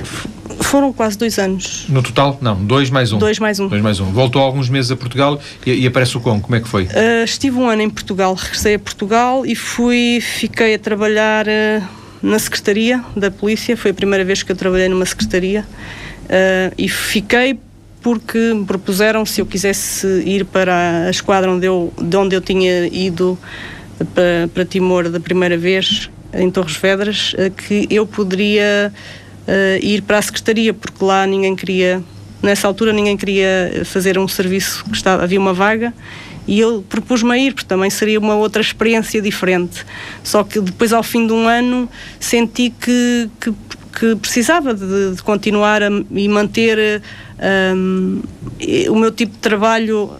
foram 0.67 0.91
quase 0.91 1.17
dois 1.17 1.39
anos. 1.39 1.85
No 1.87 2.03
total? 2.03 2.37
Não, 2.41 2.55
dois 2.55 2.89
mais 2.89 3.13
um. 3.13 3.17
Dois 3.17 3.39
mais 3.39 3.59
um. 3.59 3.69
Dois 3.69 3.81
mais 3.81 3.99
um. 4.01 4.05
Voltou 4.05 4.41
alguns 4.41 4.69
meses 4.69 4.91
a 4.91 4.97
Portugal 4.97 5.39
e, 5.65 5.71
e 5.71 5.87
aparece 5.87 6.17
o 6.17 6.19
Congo. 6.19 6.41
Como 6.41 6.55
é 6.55 6.59
que 6.59 6.67
foi? 6.67 6.83
Uh, 6.83 7.23
estive 7.23 7.57
um 7.57 7.69
ano 7.69 7.81
em 7.81 7.89
Portugal, 7.89 8.33
regressei 8.33 8.75
a 8.75 8.79
Portugal 8.79 9.45
e 9.45 9.55
fui, 9.55 10.19
fiquei 10.21 10.75
a 10.75 10.79
trabalhar 10.79 11.47
uh, 11.47 11.83
na 12.21 12.37
Secretaria 12.37 13.01
da 13.15 13.31
Polícia. 13.31 13.77
Foi 13.77 13.91
a 13.91 13.93
primeira 13.93 14.25
vez 14.25 14.43
que 14.43 14.51
eu 14.51 14.55
trabalhei 14.57 14.89
numa 14.89 15.05
Secretaria. 15.05 15.65
Uh, 16.25 16.75
e 16.77 16.89
fiquei 16.89 17.57
porque 18.01 18.37
me 18.53 18.65
propuseram 18.65 19.25
se 19.25 19.39
eu 19.39 19.45
quisesse 19.45 20.05
ir 20.25 20.43
para 20.45 21.05
a 21.07 21.09
esquadra 21.09 21.49
onde 21.49 21.65
eu, 21.65 21.93
de 21.97 22.17
onde 22.17 22.35
eu 22.35 22.41
tinha 22.41 22.87
ido 22.87 23.37
para, 24.13 24.49
para 24.53 24.65
Timor 24.65 25.09
da 25.09 25.19
primeira 25.19 25.57
vez, 25.57 26.09
em 26.33 26.51
Torres 26.51 26.75
Vedras, 26.75 27.33
que 27.65 27.87
eu 27.89 28.05
poderia 28.05 28.93
uh, 29.47 29.83
ir 29.83 30.01
para 30.01 30.17
a 30.17 30.21
secretaria, 30.21 30.73
porque 30.73 31.03
lá 31.03 31.25
ninguém 31.25 31.55
queria, 31.55 32.03
nessa 32.41 32.67
altura 32.67 32.93
ninguém 32.93 33.17
queria 33.17 33.81
fazer 33.85 34.17
um 34.17 34.27
serviço 34.27 34.83
que 34.85 34.95
estava, 34.95 35.23
havia 35.23 35.39
uma 35.39 35.53
vaga 35.53 35.93
e 36.47 36.59
eu 36.59 36.83
propus-me 36.87 37.31
a 37.33 37.37
ir, 37.37 37.53
porque 37.53 37.67
também 37.67 37.89
seria 37.89 38.17
uma 38.19 38.35
outra 38.35 38.61
experiência 38.61 39.21
diferente. 39.21 39.85
Só 40.23 40.43
que 40.43 40.61
depois, 40.61 40.93
ao 40.93 41.03
fim 41.03 41.27
de 41.27 41.33
um 41.33 41.45
ano, 41.45 41.89
senti 42.19 42.69
que, 42.69 43.29
que, 43.39 43.53
que 43.99 44.15
precisava 44.15 44.73
de, 44.73 45.15
de, 45.15 45.21
continuar 45.23 45.83
a, 45.83 45.89
e 46.09 46.29
manter 46.29 47.01
um, 47.75 48.21
o 48.89 48.95
meu 48.95 49.11
tipo 49.11 49.33
de 49.33 49.39
trabalho 49.39 50.11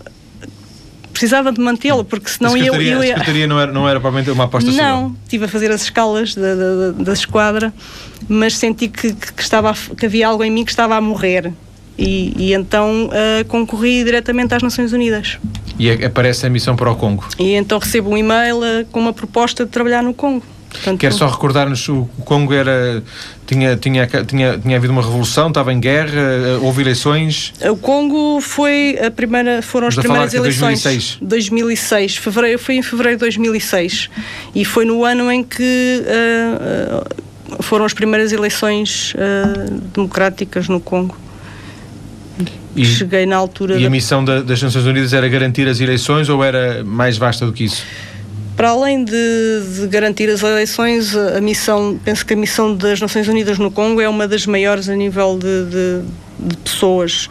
precisava 1.18 1.52
de 1.52 1.60
mantê-lo, 1.60 2.06
porque 2.06 2.30
senão 2.30 2.54
a 2.54 2.60
eu, 2.60 2.76
eu 2.76 3.04
ia... 3.04 3.16
A 3.16 3.18
secretaria 3.18 3.48
não 3.48 3.60
era, 3.60 3.72
não 3.72 3.90
era 3.90 4.00
provavelmente 4.00 4.32
uma 4.32 4.44
aposta 4.44 4.72
Não, 4.72 5.08
sua. 5.08 5.16
estive 5.24 5.46
a 5.46 5.48
fazer 5.48 5.72
as 5.72 5.82
escalas 5.82 6.36
da, 6.36 6.54
da, 6.54 6.92
da 6.92 7.14
esquadra, 7.14 7.74
mas 8.30 8.56
senti 8.56 8.88
que, 8.88 9.14
que, 9.14 9.42
estava, 9.42 9.74
que 9.74 10.06
havia 10.06 10.28
algo 10.28 10.44
em 10.44 10.52
mim 10.52 10.64
que 10.64 10.70
estava 10.70 10.96
a 10.96 11.02
morrer. 11.02 11.52
E, 11.98 12.34
e 12.38 12.54
então 12.54 13.08
uh, 13.08 13.46
concorri 13.48 14.04
diretamente 14.04 14.54
às 14.54 14.62
Nações 14.62 14.94
Unidas. 14.94 15.40
E 15.80 15.90
aparece 15.92 16.46
a 16.46 16.50
missão 16.52 16.76
para 16.76 16.92
o 16.92 16.96
Congo? 16.96 17.28
E 17.40 17.56
então 17.56 17.80
recebo 17.80 18.12
um 18.12 18.18
e-mail 18.18 18.58
uh, 18.58 18.86
com 18.92 19.00
uma 19.00 19.14
proposta 19.14 19.66
de 19.66 19.72
trabalhar 19.72 20.04
no 20.04 20.14
Congo. 20.14 20.46
Portanto, 20.70 21.00
Quer 21.00 21.14
só 21.14 21.28
recordar-nos, 21.28 21.88
o 21.88 22.08
Congo 22.26 22.54
era, 22.54 23.02
tinha, 23.46 23.78
tinha, 23.78 24.06
tinha, 24.06 24.58
tinha 24.58 24.78
havido 24.78 24.92
uma 24.92 25.02
revolução, 25.02 25.48
estava 25.48 25.72
em 25.72 25.80
guerra, 25.80 26.20
eh, 26.20 26.60
houve 26.62 26.82
eleições? 26.82 27.54
O 27.62 27.78
Congo 27.78 28.42
foi 28.42 29.00
a 29.04 29.10
primeira, 29.10 29.62
foram 29.62 29.88
as 29.88 29.96
primeiras 29.96 30.34
eleições. 30.34 30.84
2006. 30.84 31.18
2006. 31.22 32.18
Fevereiro, 32.18 32.60
foi 32.60 32.76
em 32.76 32.82
fevereiro 32.82 33.18
de 33.18 33.22
2006. 33.22 34.10
E 34.54 34.66
foi 34.66 34.86
no 34.86 35.04
ano 35.06 35.32
em 35.32 35.44
que 35.44 36.04
uh, 36.04 37.64
foram 37.64 37.86
as 37.86 37.94
primeiras 37.94 38.32
eleições 38.32 39.14
uh, 39.14 39.72
democráticas 39.94 40.68
no 40.68 40.80
Congo. 40.80 41.18
E, 42.76 42.86
Cheguei 42.86 43.26
na 43.26 43.36
altura. 43.36 43.78
E 43.78 43.82
da... 43.82 43.88
a 43.88 43.90
missão 43.90 44.24
da, 44.24 44.42
das 44.42 44.62
Nações 44.62 44.86
Unidas 44.86 45.14
era 45.14 45.28
garantir 45.28 45.68
as 45.68 45.80
eleições 45.80 46.30
ou 46.30 46.44
era 46.44 46.84
mais 46.84 47.18
vasta 47.18 47.46
do 47.46 47.52
que 47.52 47.64
isso? 47.64 47.84
Para 48.58 48.72
além 48.72 49.06
de, 49.06 49.14
de, 49.14 49.88
garantir 49.88 50.28
as 50.32 50.42
eleições, 50.42 51.16
a 51.16 51.40
missão, 51.40 52.00
penso 52.04 52.26
que 52.26 52.34
a 52.34 52.36
missão 52.36 52.76
das 52.76 53.00
Nações 53.00 53.28
Unidas 53.28 53.60
no 53.60 53.70
Congo 53.70 54.02
é 54.02 54.10
uma 54.10 54.28
das 54.28 54.48
maiores 54.48 54.90
a 54.90 54.96
nível 54.96 55.38
de, 55.38 55.66
de, 55.70 56.02
de 56.40 56.58
pessoas, 56.58 57.30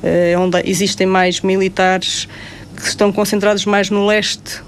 é 0.00 0.38
onde 0.38 0.62
existem 0.64 1.08
mais 1.08 1.40
militares 1.40 2.28
que 2.76 2.86
estão 2.86 3.10
concentrados 3.10 3.66
mais 3.66 3.90
no 3.90 4.06
leste, 4.06 4.62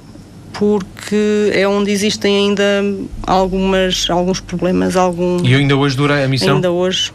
porque 0.52 1.52
é 1.54 1.68
onde 1.68 1.92
existem 1.92 2.48
ainda 2.48 2.84
algumas, 3.24 4.10
alguns 4.10 4.40
problemas. 4.40 4.96
Algum, 4.96 5.40
e 5.44 5.54
ainda 5.54 5.76
hoje 5.76 5.96
dura 5.96 6.24
a 6.24 6.26
missão? 6.26 6.56
Ainda 6.56 6.72
hoje. 6.72 7.12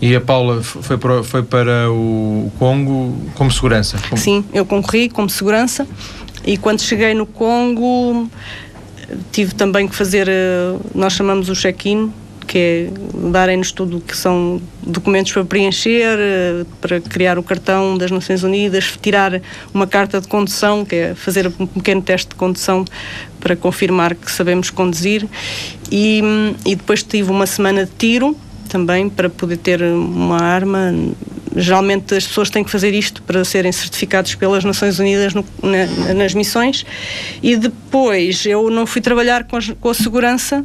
E 0.00 0.16
a 0.16 0.20
Paula 0.22 0.62
foi 0.62 0.96
para, 0.96 1.22
foi 1.22 1.42
para 1.42 1.90
o 1.90 2.50
Congo 2.58 3.14
como 3.34 3.50
segurança? 3.50 3.98
Como... 4.08 4.16
Sim, 4.16 4.42
eu 4.54 4.64
concorri 4.64 5.10
como 5.10 5.28
segurança 5.28 5.86
e 6.44 6.56
quando 6.56 6.80
cheguei 6.80 7.14
no 7.14 7.26
Congo, 7.26 8.28
tive 9.32 9.54
também 9.54 9.88
que 9.88 9.94
fazer, 9.94 10.28
eh, 10.28 10.76
nós 10.94 11.12
chamamos 11.12 11.48
o 11.48 11.54
check-in, 11.54 12.12
que 12.48 12.58
é 12.58 12.90
darem-nos 13.30 13.70
tudo 13.70 13.98
o 13.98 14.00
que 14.00 14.16
são 14.16 14.60
documentos 14.82 15.30
para 15.32 15.44
preencher, 15.44 16.16
uh, 16.18 16.64
para 16.80 16.98
criar 16.98 17.38
o 17.38 17.42
cartão 17.42 17.98
das 17.98 18.10
Nações 18.10 18.42
Unidas, 18.42 18.98
tirar 19.02 19.42
uma 19.72 19.86
carta 19.86 20.18
de 20.18 20.26
condução, 20.26 20.82
que 20.82 20.96
é 20.96 21.14
fazer 21.14 21.46
um 21.46 21.66
pequeno 21.66 22.00
teste 22.00 22.30
de 22.30 22.36
condução 22.36 22.86
para 23.38 23.54
confirmar 23.54 24.14
que 24.14 24.32
sabemos 24.32 24.70
conduzir. 24.70 25.26
E, 25.92 26.22
e 26.64 26.74
depois 26.74 27.02
tive 27.02 27.30
uma 27.30 27.46
semana 27.46 27.84
de 27.84 27.92
tiro 27.98 28.34
também 28.68 29.10
para 29.10 29.28
poder 29.28 29.58
ter 29.58 29.82
uma 29.82 30.40
arma. 30.40 30.94
Geralmente 31.60 32.14
as 32.14 32.26
pessoas 32.26 32.50
têm 32.50 32.62
que 32.62 32.70
fazer 32.70 32.94
isto 32.94 33.22
para 33.22 33.44
serem 33.44 33.72
certificados 33.72 34.34
pelas 34.34 34.64
Nações 34.64 34.98
Unidas 34.98 35.34
no, 35.34 35.44
na, 35.62 36.14
nas 36.14 36.34
missões. 36.34 36.86
E 37.42 37.56
depois 37.56 38.46
eu 38.46 38.70
não 38.70 38.86
fui 38.86 39.00
trabalhar 39.00 39.44
com 39.44 39.56
a, 39.56 39.60
com 39.80 39.90
a 39.90 39.94
segurança 39.94 40.64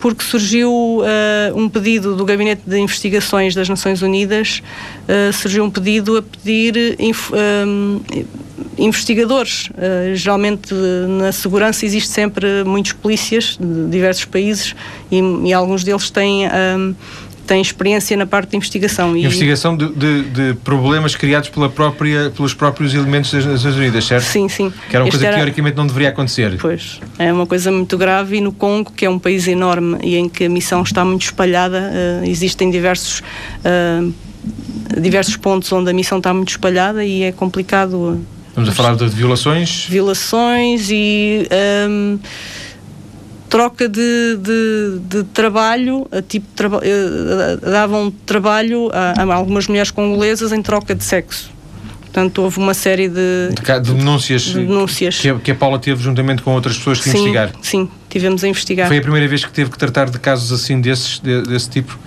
porque 0.00 0.24
surgiu 0.24 0.72
uh, 0.72 1.04
um 1.54 1.68
pedido 1.68 2.16
do 2.16 2.24
Gabinete 2.24 2.62
de 2.66 2.78
Investigações 2.78 3.54
das 3.54 3.68
Nações 3.68 4.00
Unidas, 4.00 4.62
uh, 5.06 5.32
surgiu 5.32 5.62
um 5.62 5.70
pedido 5.70 6.16
a 6.16 6.22
pedir 6.22 6.96
uh, 6.98 8.24
investigadores. 8.78 9.68
geralmente 10.14 10.72
na 11.06 11.32
segurança 11.32 11.84
existe 11.84 12.08
sempre 12.08 12.64
muitos 12.64 12.92
polícias 12.92 13.58
de 13.60 13.90
diversos 13.90 14.24
países 14.24 14.74
e, 15.10 15.20
e 15.44 15.52
alguns 15.52 15.84
deles 15.84 16.08
têm 16.08 16.46
tem 17.50 17.60
experiência 17.60 18.16
na 18.16 18.26
parte 18.26 18.50
de 18.50 18.56
investigação. 18.56 19.16
Investigação 19.16 19.76
de, 19.76 19.88
de, 19.88 20.22
de, 20.22 20.54
problemas 20.62 21.16
criados 21.16 21.48
pela 21.48 21.68
própria, 21.68 22.30
pelos 22.30 22.54
próprios 22.54 22.94
elementos 22.94 23.32
das 23.32 23.44
Nações 23.44 23.74
Unidas, 23.74 24.04
certo? 24.04 24.22
Sim, 24.22 24.48
sim. 24.48 24.72
Que 24.88 24.94
era 24.94 25.02
uma 25.02 25.08
este 25.08 25.18
coisa 25.18 25.32
que 25.32 25.34
teoricamente 25.34 25.76
não 25.76 25.84
deveria 25.84 26.10
acontecer. 26.10 26.56
Pois, 26.60 27.00
é 27.18 27.32
uma 27.32 27.48
coisa 27.48 27.72
muito 27.72 27.98
grave 27.98 28.36
e 28.36 28.40
no 28.40 28.52
Congo, 28.52 28.92
que 28.92 29.04
é 29.04 29.10
um 29.10 29.18
país 29.18 29.48
enorme 29.48 29.98
e 30.00 30.16
em 30.16 30.28
que 30.28 30.44
a 30.44 30.48
missão 30.48 30.80
está 30.84 31.04
muito 31.04 31.22
espalhada, 31.22 31.90
uh, 31.90 32.24
existem 32.24 32.70
diversos, 32.70 33.20
uh, 33.64 34.14
diversos 35.00 35.36
pontos 35.36 35.72
onde 35.72 35.90
a 35.90 35.92
missão 35.92 36.18
está 36.18 36.32
muito 36.32 36.50
espalhada 36.50 37.04
e 37.04 37.24
é 37.24 37.32
complicado. 37.32 38.24
Estamos 38.46 38.70
a 38.70 38.72
falar 38.72 38.94
de 38.94 39.08
violações? 39.08 39.86
Violações 39.88 40.88
e. 40.88 41.48
Um, 41.88 42.18
troca 43.50 43.88
de, 43.88 44.38
de, 44.38 45.00
de 45.00 45.24
trabalho, 45.24 46.06
tipo 46.28 46.46
traba, 46.54 46.80
eh, 46.82 47.58
davam 47.60 48.10
trabalho 48.24 48.88
a, 48.92 49.20
a, 49.20 49.34
algumas 49.34 49.66
mulheres 49.66 49.90
congolesas 49.90 50.52
em 50.52 50.62
troca 50.62 50.94
de 50.94 51.02
sexo. 51.02 51.50
Portanto, 52.00 52.42
houve 52.42 52.58
uma 52.58 52.74
série 52.74 53.08
de, 53.08 53.50
de, 53.50 53.80
de 53.80 53.94
denúncias, 53.94 54.42
de 54.42 54.54
denúncias. 54.54 55.18
Que, 55.18 55.28
a, 55.28 55.34
que, 55.38 55.50
a, 55.50 55.54
Paula 55.54 55.78
teve 55.78 56.02
juntamente 56.02 56.42
com 56.42 56.52
outras 56.54 56.78
pessoas 56.78 56.98
que 56.98 57.04
sim, 57.04 57.10
investigar. 57.10 57.52
Sim, 57.60 57.88
tivemos 58.08 58.42
a 58.42 58.48
investigar. 58.48 58.88
Foi 58.88 58.98
a 58.98 59.02
primeira 59.02 59.28
vez 59.28 59.44
que 59.44 59.52
teve 59.52 59.70
que 59.70 59.78
tratar 59.78 60.08
de 60.08 60.18
casos 60.18 60.52
assim 60.52 60.80
desses, 60.80 61.18
de, 61.20 61.42
desse 61.42 61.68
tipo? 61.68 61.98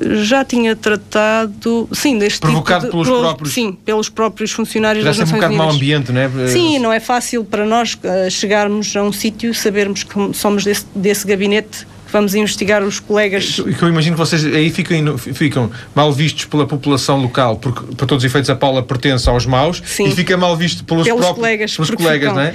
Já 0.00 0.44
tinha 0.44 0.74
tratado, 0.74 1.88
sim, 1.92 2.18
deste 2.18 2.40
Provocado 2.40 2.86
tipo 2.86 2.98
de, 2.98 3.04
pelos 3.04 3.20
próprios... 3.20 3.54
Sim, 3.54 3.72
pelos 3.84 4.08
próprios 4.08 4.50
funcionários 4.50 5.04
das 5.04 5.18
Nações 5.18 5.32
um 5.32 5.40
bocado 5.40 5.54
mau 5.54 5.70
ambiente, 5.70 6.12
não 6.12 6.20
é? 6.20 6.48
Sim, 6.48 6.78
não 6.78 6.92
é 6.92 7.00
fácil 7.00 7.44
para 7.44 7.64
nós 7.64 7.94
uh, 7.94 8.30
chegarmos 8.30 8.94
a 8.96 9.02
um 9.02 9.12
sítio, 9.12 9.54
sabermos 9.54 10.02
que 10.02 10.14
somos 10.34 10.64
desse, 10.64 10.86
desse 10.94 11.26
gabinete 11.26 11.86
vamos 12.14 12.34
investigar 12.36 12.80
os 12.84 13.00
colegas. 13.00 13.60
E 13.66 13.74
que 13.74 13.82
eu 13.82 13.88
imagino 13.88 14.14
que 14.14 14.20
vocês 14.20 14.44
aí 14.44 14.70
ficam, 14.70 15.18
ficam 15.18 15.70
mal 15.92 16.12
vistos 16.12 16.44
pela 16.44 16.64
população 16.64 17.20
local, 17.20 17.56
porque 17.56 17.80
para 17.96 18.06
todos 18.06 18.22
os 18.22 18.30
efeitos 18.30 18.48
a 18.48 18.54
Paula 18.54 18.84
pertence 18.84 19.28
aos 19.28 19.44
maus 19.44 19.82
Sim. 19.84 20.06
e 20.06 20.12
fica 20.12 20.36
mal 20.36 20.56
visto 20.56 20.84
pelos, 20.84 21.04
pelos 21.04 21.20
próprios, 21.20 21.36
colegas, 21.36 21.74
pelos 21.74 21.90
colegas 21.90 22.28
ficam. 22.30 22.34
não 22.34 22.42
é? 22.42 22.54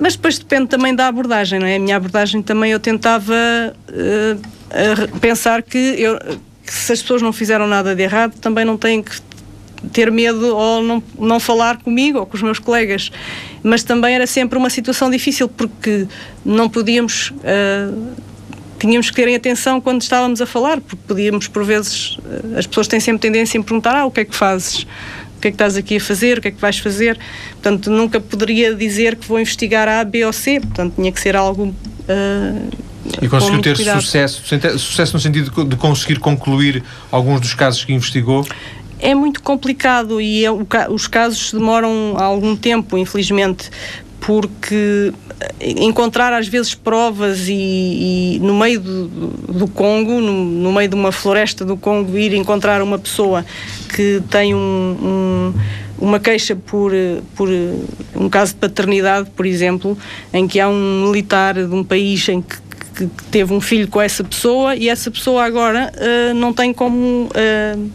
Mas 0.00 0.16
depois 0.16 0.38
depende 0.38 0.66
também 0.66 0.94
da 0.94 1.06
abordagem, 1.06 1.60
não 1.60 1.66
é? 1.66 1.76
A 1.76 1.78
minha 1.78 1.96
abordagem 1.96 2.42
também 2.42 2.72
eu 2.72 2.80
tentava 2.80 3.32
uh, 3.32 5.18
pensar 5.20 5.62
que 5.62 5.78
eu 5.78 6.18
que 6.68 6.74
se 6.74 6.92
as 6.92 7.00
pessoas 7.00 7.22
não 7.22 7.32
fizeram 7.32 7.66
nada 7.66 7.96
de 7.96 8.02
errado, 8.02 8.38
também 8.38 8.62
não 8.62 8.76
têm 8.76 9.02
que 9.02 9.18
ter 9.90 10.12
medo 10.12 10.54
ou 10.54 10.82
não, 10.82 11.02
não 11.18 11.40
falar 11.40 11.78
comigo 11.78 12.18
ou 12.18 12.26
com 12.26 12.36
os 12.36 12.42
meus 12.42 12.58
colegas. 12.58 13.10
Mas 13.62 13.82
também 13.82 14.14
era 14.14 14.26
sempre 14.26 14.58
uma 14.58 14.68
situação 14.68 15.10
difícil 15.10 15.48
porque 15.48 16.06
não 16.44 16.68
podíamos. 16.68 17.30
Uh, 17.30 18.12
tínhamos 18.78 19.08
que 19.08 19.16
terem 19.16 19.34
atenção 19.34 19.80
quando 19.80 20.02
estávamos 20.02 20.42
a 20.42 20.46
falar, 20.46 20.78
porque 20.78 21.02
podíamos, 21.06 21.48
por 21.48 21.64
vezes, 21.64 22.16
uh, 22.16 22.58
as 22.58 22.66
pessoas 22.66 22.86
têm 22.86 23.00
sempre 23.00 23.22
tendência 23.22 23.56
em 23.56 23.62
perguntar: 23.62 23.96
ah, 23.96 24.04
o 24.04 24.10
que 24.10 24.20
é 24.20 24.24
que 24.26 24.36
fazes? 24.36 24.82
O 25.38 25.40
que 25.40 25.48
é 25.48 25.50
que 25.50 25.54
estás 25.54 25.74
aqui 25.74 25.96
a 25.96 26.00
fazer? 26.00 26.36
O 26.36 26.42
que 26.42 26.48
é 26.48 26.50
que 26.50 26.60
vais 26.60 26.78
fazer? 26.78 27.18
Portanto, 27.52 27.90
nunca 27.90 28.20
poderia 28.20 28.74
dizer 28.74 29.16
que 29.16 29.26
vou 29.26 29.40
investigar 29.40 29.88
A, 29.88 30.04
B 30.04 30.22
ou 30.26 30.34
C, 30.34 30.60
portanto, 30.60 30.96
tinha 30.96 31.10
que 31.10 31.20
ser 31.20 31.34
algo. 31.34 31.74
Uh, 32.08 32.87
e 33.20 33.28
conseguiu 33.28 33.60
ter 33.60 33.76
sucesso, 33.76 34.42
sucesso 34.78 35.14
no 35.14 35.20
sentido 35.20 35.64
de 35.64 35.76
conseguir 35.76 36.18
concluir 36.18 36.82
alguns 37.10 37.40
dos 37.40 37.54
casos 37.54 37.84
que 37.84 37.92
investigou? 37.92 38.46
É 39.00 39.14
muito 39.14 39.42
complicado 39.42 40.20
e 40.20 40.44
é, 40.44 40.50
os 40.90 41.06
casos 41.06 41.52
demoram 41.52 42.16
algum 42.16 42.56
tempo, 42.56 42.98
infelizmente, 42.98 43.70
porque 44.20 45.12
encontrar 45.60 46.32
às 46.32 46.48
vezes 46.48 46.74
provas 46.74 47.48
e, 47.48 47.52
e 47.54 48.38
no 48.40 48.58
meio 48.58 48.80
do, 48.80 49.08
do 49.52 49.68
Congo, 49.68 50.20
no, 50.20 50.44
no, 50.44 50.72
meio 50.72 50.88
de 50.88 50.94
uma 50.94 51.12
floresta 51.12 51.64
do 51.64 51.76
Congo, 51.76 52.18
ir 52.18 52.34
encontrar 52.34 52.82
uma 52.82 52.98
pessoa 52.98 53.44
que 53.94 54.20
tem 54.30 54.54
um, 54.54 54.58
um, 54.58 55.54
uma 55.98 56.18
queixa 56.18 56.56
por, 56.56 56.92
por 57.36 57.48
um 58.16 58.28
caso 58.28 58.54
de 58.54 58.58
paternidade, 58.58 59.30
por 59.30 59.46
exemplo, 59.46 59.96
em 60.32 60.48
que 60.48 60.58
há 60.58 60.68
um 60.68 61.04
militar 61.06 61.54
de 61.54 61.74
um 61.74 61.84
país 61.84 62.28
em 62.28 62.42
que 62.42 62.67
que, 63.06 63.24
teve 63.30 63.52
um 63.52 63.60
filho 63.60 63.86
com 63.86 64.00
essa 64.00 64.24
pessoa 64.24 64.74
e 64.74 64.88
essa 64.88 65.10
pessoa 65.10 65.44
agora 65.44 65.92
uh, 65.94 66.34
não 66.34 66.52
tem 66.52 66.72
como. 66.72 67.28
Uh, 67.28 67.90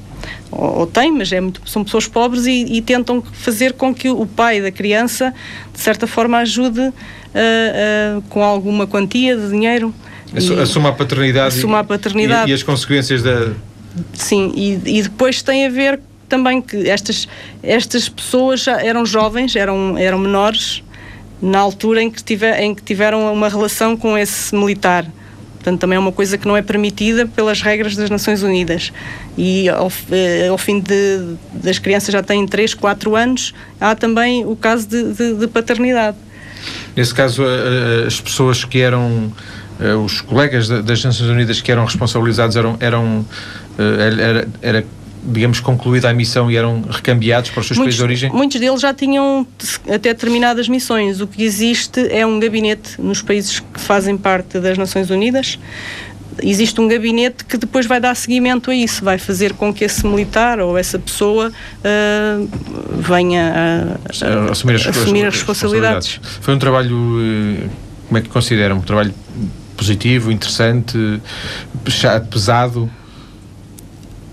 ou, 0.51 0.79
ou, 0.79 0.87
tem, 0.87 1.11
mas 1.11 1.31
é 1.31 1.41
muito, 1.41 1.61
são 1.65 1.83
pessoas 1.83 2.07
pobres 2.07 2.45
e, 2.45 2.63
e, 2.65 2.81
tentam 2.81 3.21
fazer 3.21 3.73
com 3.73 3.93
que 3.93 4.09
o 4.09 4.25
pai 4.25 4.61
da 4.61 4.71
criança, 4.71 5.33
de 5.73 5.79
certa 5.79 6.05
forma, 6.05 6.37
ajude 6.37 6.79
uh, 6.79 8.21
com 8.29 8.43
alguma 8.43 8.85
quantia 8.85 9.35
de 9.35 9.49
dinheiro. 9.49 9.93
Assuma 10.61 10.89
a 10.89 10.93
paternidade, 10.93 11.57
assuma 11.57 11.79
a 11.79 11.83
paternidade. 11.83 12.49
E, 12.49 12.51
e, 12.51 12.53
as 12.53 12.63
consequências 12.63 13.21
da. 13.21 13.51
Sim, 14.13 14.51
e, 14.55 14.79
e 14.85 15.03
depois 15.03 15.41
tem 15.41 15.65
a 15.65 15.69
ver 15.69 15.99
também 16.29 16.61
que 16.61 16.89
estas, 16.89 17.27
estas 17.61 18.09
pessoas 18.09 18.63
já 18.63 18.81
eram 18.81 19.05
jovens, 19.05 19.55
eram, 19.55 19.95
eram 19.97 20.17
menores, 20.17 20.83
na 21.43 21.59
altura 21.59 22.01
em 22.01 22.09
que, 22.09 22.23
em 22.59 22.73
que 22.73 22.81
tiveram 22.81 23.31
uma 23.33 23.49
relação 23.49 23.97
com 23.97 24.17
esse 24.17 24.55
militar. 24.55 25.05
Portanto, 25.55 25.79
também 25.79 25.97
é 25.97 25.99
uma 25.99 26.11
coisa 26.11 26.37
que 26.37 26.47
não 26.47 26.55
é 26.55 26.61
permitida 26.61 27.25
pelas 27.25 27.61
regras 27.61 27.97
das 27.97 28.09
Nações 28.09 28.41
Unidas. 28.41 28.93
E 29.37 29.67
ao, 29.67 29.91
eh, 30.09 30.47
ao 30.47 30.57
fim 30.57 30.79
de, 30.79 31.35
das 31.53 31.79
crianças 31.79 32.13
já 32.13 32.23
têm 32.23 32.47
3, 32.47 32.73
4 32.73 33.15
anos, 33.15 33.53
há 33.79 33.93
também 33.93 34.45
o 34.45 34.55
caso 34.55 34.87
de, 34.87 35.13
de, 35.13 35.33
de 35.35 35.47
paternidade. 35.47 36.17
Nesse 36.95 37.13
caso, 37.13 37.43
as 38.07 38.21
pessoas 38.21 38.63
que 38.63 38.79
eram 38.79 39.31
eh, 39.79 39.95
os 39.95 40.21
colegas 40.21 40.69
das 40.69 41.03
Nações 41.03 41.29
Unidas 41.29 41.59
que 41.59 41.71
eram 41.71 41.83
responsabilizados 41.83 42.55
eram, 42.55 42.77
eram 42.79 43.25
eh, 43.77 44.21
era, 44.21 44.47
era 44.61 44.85
digamos, 45.25 45.59
concluída 45.59 46.09
a 46.09 46.13
missão 46.13 46.51
e 46.51 46.57
eram 46.57 46.81
recambiados 46.89 47.49
para 47.49 47.61
os 47.61 47.67
seus 47.67 47.77
muitos, 47.77 47.95
países 47.95 47.97
de 47.97 48.03
origem? 48.03 48.31
Muitos 48.31 48.59
deles 48.59 48.81
já 48.81 48.93
tinham 48.93 49.47
até 49.87 50.13
determinadas 50.13 50.67
missões. 50.67 51.21
O 51.21 51.27
que 51.27 51.43
existe 51.43 52.07
é 52.11 52.25
um 52.25 52.39
gabinete 52.39 53.01
nos 53.01 53.21
países 53.21 53.59
que 53.59 53.79
fazem 53.79 54.17
parte 54.17 54.59
das 54.59 54.77
Nações 54.77 55.09
Unidas. 55.09 55.57
Existe 56.41 56.81
um 56.81 56.87
gabinete 56.87 57.45
que 57.45 57.57
depois 57.57 57.85
vai 57.85 57.99
dar 57.99 58.15
seguimento 58.15 58.71
a 58.71 58.75
isso, 58.75 59.03
vai 59.03 59.19
fazer 59.19 59.53
com 59.53 59.71
que 59.73 59.83
esse 59.83 60.05
militar 60.05 60.59
ou 60.59 60.77
essa 60.77 60.97
pessoa 60.97 61.49
uh, 61.51 62.49
venha 62.99 63.53
a, 63.53 64.47
a, 64.47 64.51
assumir, 64.51 64.75
as, 64.75 64.87
assumir 64.87 65.25
as, 65.25 65.35
responsabilidades. 65.35 66.07
responsabilidades. 66.07 66.19
Foi 66.41 66.55
um 66.55 66.59
trabalho, 66.59 67.19
eh, 67.21 67.69
como 68.07 68.17
é 68.17 68.21
que 68.21 68.29
consideram? 68.29 68.77
Um 68.77 68.81
trabalho 68.81 69.13
positivo, 69.77 70.31
interessante, 70.31 71.21
pesado? 72.31 72.89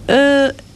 Uh, 0.09 0.69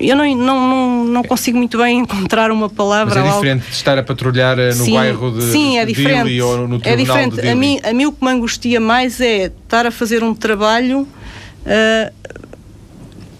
eu 0.00 0.16
não, 0.16 0.24
não, 0.36 0.68
não, 0.68 1.04
não, 1.04 1.22
consigo 1.22 1.58
muito 1.58 1.78
bem 1.78 2.00
encontrar 2.00 2.50
uma 2.50 2.68
palavra. 2.68 3.14
Mas 3.14 3.24
é 3.24 3.34
diferente 3.34 3.60
algo... 3.60 3.70
de 3.70 3.76
estar 3.76 3.98
a 3.98 4.02
patrulhar 4.02 4.58
eh, 4.58 4.68
no 4.68 4.84
sim, 4.84 4.94
bairro 4.94 5.30
de 5.30 5.42
sim, 5.42 5.78
é 5.78 5.84
diferente. 5.84 6.24
Dili 6.24 6.42
ou 6.42 6.68
no 6.68 6.80
é 6.82 6.96
diferente. 6.96 7.40
A 7.40 7.54
mim, 7.54 7.80
a 7.82 7.92
mim 7.92 8.06
o 8.06 8.12
que 8.12 8.24
me 8.24 8.30
angustia 8.30 8.80
mais 8.80 9.20
é 9.20 9.46
estar 9.46 9.86
a 9.86 9.90
fazer 9.90 10.22
um 10.22 10.34
trabalho 10.34 11.02
uh, 11.02 12.38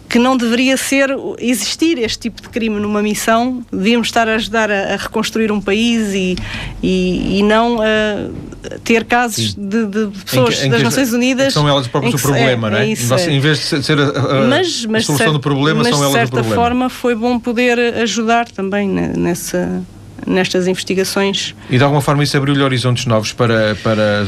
que 0.09 0.19
não 0.19 0.37
deveria 0.37 0.77
ser 0.77 1.11
existir 1.38 1.99
este 1.99 2.19
tipo 2.21 2.40
de 2.40 2.49
crime 2.49 2.79
numa 2.79 3.03
missão. 3.03 3.64
Devíamos 3.73 4.09
estar 4.09 4.29
a 4.29 4.35
ajudar 4.35 4.71
a, 4.71 4.95
a 4.95 4.97
reconstruir 4.97 5.51
um 5.51 5.61
país 5.61 6.14
e, 6.14 6.37
e, 6.83 7.40
e 7.40 7.43
não 7.43 7.79
uh, 7.79 8.54
ter 8.83 9.05
casos 9.05 9.55
de, 9.55 9.87
de, 9.87 10.09
pessoas 10.24 10.61
que, 10.61 10.68
das 10.68 10.83
Nações 10.83 11.12
Unidas. 11.12 11.53
São 11.53 11.68
elas 11.68 11.87
próprias 11.87 12.14
o 12.14 12.18
problema, 12.18 12.68
é, 12.68 12.70
não 12.70 12.79
é? 12.79 12.85
é 12.85 12.88
isso, 12.88 13.14
é. 13.14 13.31
Em 13.31 13.40
vez 13.40 13.59
de 13.59 13.83
ser 13.83 13.98
a, 13.98 14.09
a, 14.09 14.46
mas, 14.48 14.85
mas 14.87 15.03
a 15.03 15.07
solução 15.07 15.33
do 15.33 15.40
problema, 15.40 15.85
são 15.85 16.03
elas 16.03 16.05
o 16.05 16.11
problema. 16.11 16.20
Mas 16.20 16.31
de 16.31 16.37
certa 16.37 16.55
forma 16.55 16.88
foi 16.88 17.14
bom 17.14 17.38
poder 17.38 17.79
ajudar 17.79 18.48
também 18.48 18.88
nessa 18.88 19.83
nestas 20.27 20.66
investigações. 20.66 21.55
E 21.68 21.77
de 21.77 21.85
alguma 21.85 22.00
forma 22.00 22.22
isso 22.22 22.37
abriu-lhe 22.37 22.62
horizontes 22.62 23.05
novos 23.05 23.33
para, 23.33 23.77
para 23.83 24.24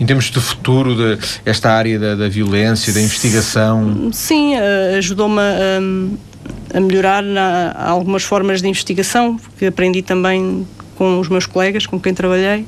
em 0.00 0.06
termos 0.06 0.30
de 0.30 0.40
futuro, 0.40 0.94
de 0.94 1.18
esta 1.44 1.70
área 1.70 1.98
da, 1.98 2.14
da 2.14 2.28
violência, 2.28 2.92
da 2.92 3.00
investigação? 3.00 4.10
Sim, 4.12 4.54
ajudou-me 4.96 5.40
a, 5.40 6.76
a 6.76 6.80
melhorar 6.80 7.22
na, 7.22 7.74
algumas 7.76 8.22
formas 8.22 8.62
de 8.62 8.68
investigação, 8.68 9.38
que 9.58 9.66
aprendi 9.66 10.02
também 10.02 10.66
com 10.96 11.20
os 11.20 11.28
meus 11.28 11.46
colegas 11.46 11.86
com 11.86 11.98
quem 11.98 12.14
trabalhei 12.14 12.64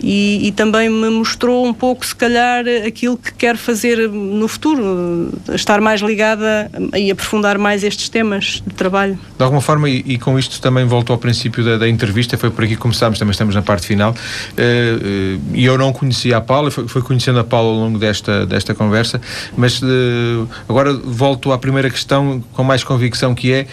e, 0.00 0.48
e, 0.48 0.52
também 0.52 0.88
me 0.88 1.10
mostrou 1.10 1.66
um 1.66 1.74
pouco, 1.74 2.06
se 2.06 2.14
calhar, 2.14 2.64
aquilo 2.86 3.16
que 3.16 3.32
quero 3.34 3.58
fazer 3.58 4.08
no 4.08 4.46
futuro, 4.46 5.32
estar 5.54 5.80
mais 5.80 6.00
ligada 6.00 6.70
e 6.96 7.10
aprofundar 7.10 7.58
mais 7.58 7.82
estes 7.82 8.08
temas 8.08 8.62
de 8.66 8.74
trabalho. 8.74 9.18
De 9.36 9.42
alguma 9.42 9.60
forma, 9.60 9.88
e, 9.88 10.04
e 10.06 10.18
com 10.18 10.38
isto 10.38 10.60
também 10.60 10.84
volto 10.84 11.12
ao 11.12 11.18
princípio 11.18 11.64
da, 11.64 11.76
da, 11.76 11.88
entrevista, 11.88 12.36
foi 12.36 12.50
por 12.50 12.64
aqui 12.64 12.74
que 12.74 12.80
começámos, 12.80 13.18
também 13.18 13.32
estamos 13.32 13.54
na 13.54 13.62
parte 13.62 13.86
final, 13.86 14.14
eh, 14.56 14.98
eh, 15.02 15.38
e 15.54 15.64
eu 15.64 15.76
não 15.76 15.92
conhecia 15.92 16.36
a 16.36 16.40
Paula, 16.40 16.70
fui, 16.70 16.86
fui 16.86 17.02
conhecendo 17.02 17.38
a 17.40 17.44
Paula 17.44 17.70
ao 17.70 17.84
longo 17.84 17.98
desta, 17.98 18.46
desta 18.46 18.74
conversa, 18.74 19.20
mas 19.56 19.82
uh, 19.82 20.48
agora 20.68 20.92
volto 20.92 21.52
à 21.52 21.58
primeira 21.58 21.90
questão 21.90 22.42
com 22.52 22.62
mais 22.62 22.84
convicção, 22.84 23.34
que 23.34 23.52
é, 23.52 23.66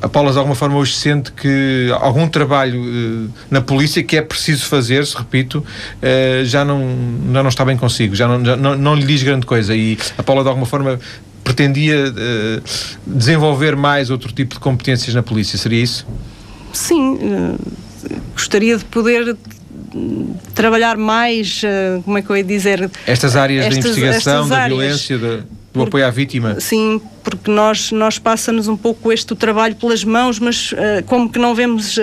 a 0.00 0.08
Paula 0.08 0.32
de 0.32 0.38
alguma 0.38 0.54
forma 0.54 0.76
hoje 0.76 0.94
sente 0.94 1.32
que 1.32 1.88
algum 2.00 2.28
trabalho 2.28 3.30
na 3.50 3.60
polícia 3.60 4.02
que 4.02 4.16
é 4.16 4.22
preciso 4.22 4.66
fazer, 4.66 5.06
se 5.06 5.16
repito, 5.22 5.58
uh, 5.58 6.44
já, 6.44 6.64
não, 6.64 6.80
já 7.32 7.42
não 7.42 7.48
está 7.48 7.64
bem 7.64 7.76
consigo, 7.76 8.14
já 8.14 8.28
não, 8.28 8.44
já 8.44 8.56
não, 8.56 8.76
não 8.76 8.94
lhe 8.94 9.04
diz 9.04 9.22
grande 9.22 9.46
coisa. 9.46 9.74
E 9.74 9.98
a 10.16 10.22
Paula, 10.22 10.42
de 10.42 10.48
alguma 10.48 10.66
forma, 10.66 10.98
pretendia 11.42 12.08
uh, 12.08 12.62
desenvolver 13.06 13.76
mais 13.76 14.10
outro 14.10 14.32
tipo 14.32 14.54
de 14.54 14.60
competências 14.60 15.14
na 15.14 15.22
polícia, 15.22 15.58
seria 15.58 15.82
isso? 15.82 16.06
Sim, 16.72 17.14
uh, 17.14 17.58
gostaria 18.34 18.76
de 18.76 18.84
poder 18.84 19.36
trabalhar 20.54 20.96
mais, 20.96 21.60
como 22.04 22.16
é 22.16 22.22
que 22.22 22.30
eu 22.30 22.36
ia 22.36 22.44
dizer? 22.44 22.90
Estas 23.06 23.36
áreas 23.36 23.66
estas, 23.66 23.94
de 23.94 24.00
investigação, 24.00 24.48
da 24.48 24.62
áreas. 24.62 24.78
violência, 24.78 25.18
da 25.18 25.40
do 25.72 25.82
apoio 25.82 26.06
à 26.06 26.10
vítima? 26.10 26.60
Sim, 26.60 27.00
porque 27.24 27.50
nós, 27.50 27.90
nós 27.92 28.18
passa-nos 28.18 28.68
um 28.68 28.76
pouco 28.76 29.12
este 29.12 29.34
trabalho 29.34 29.74
pelas 29.74 30.04
mãos, 30.04 30.38
mas 30.38 30.72
uh, 30.72 30.76
como 31.06 31.30
que 31.30 31.38
não 31.38 31.54
vemos 31.54 31.96
uh, 31.96 32.02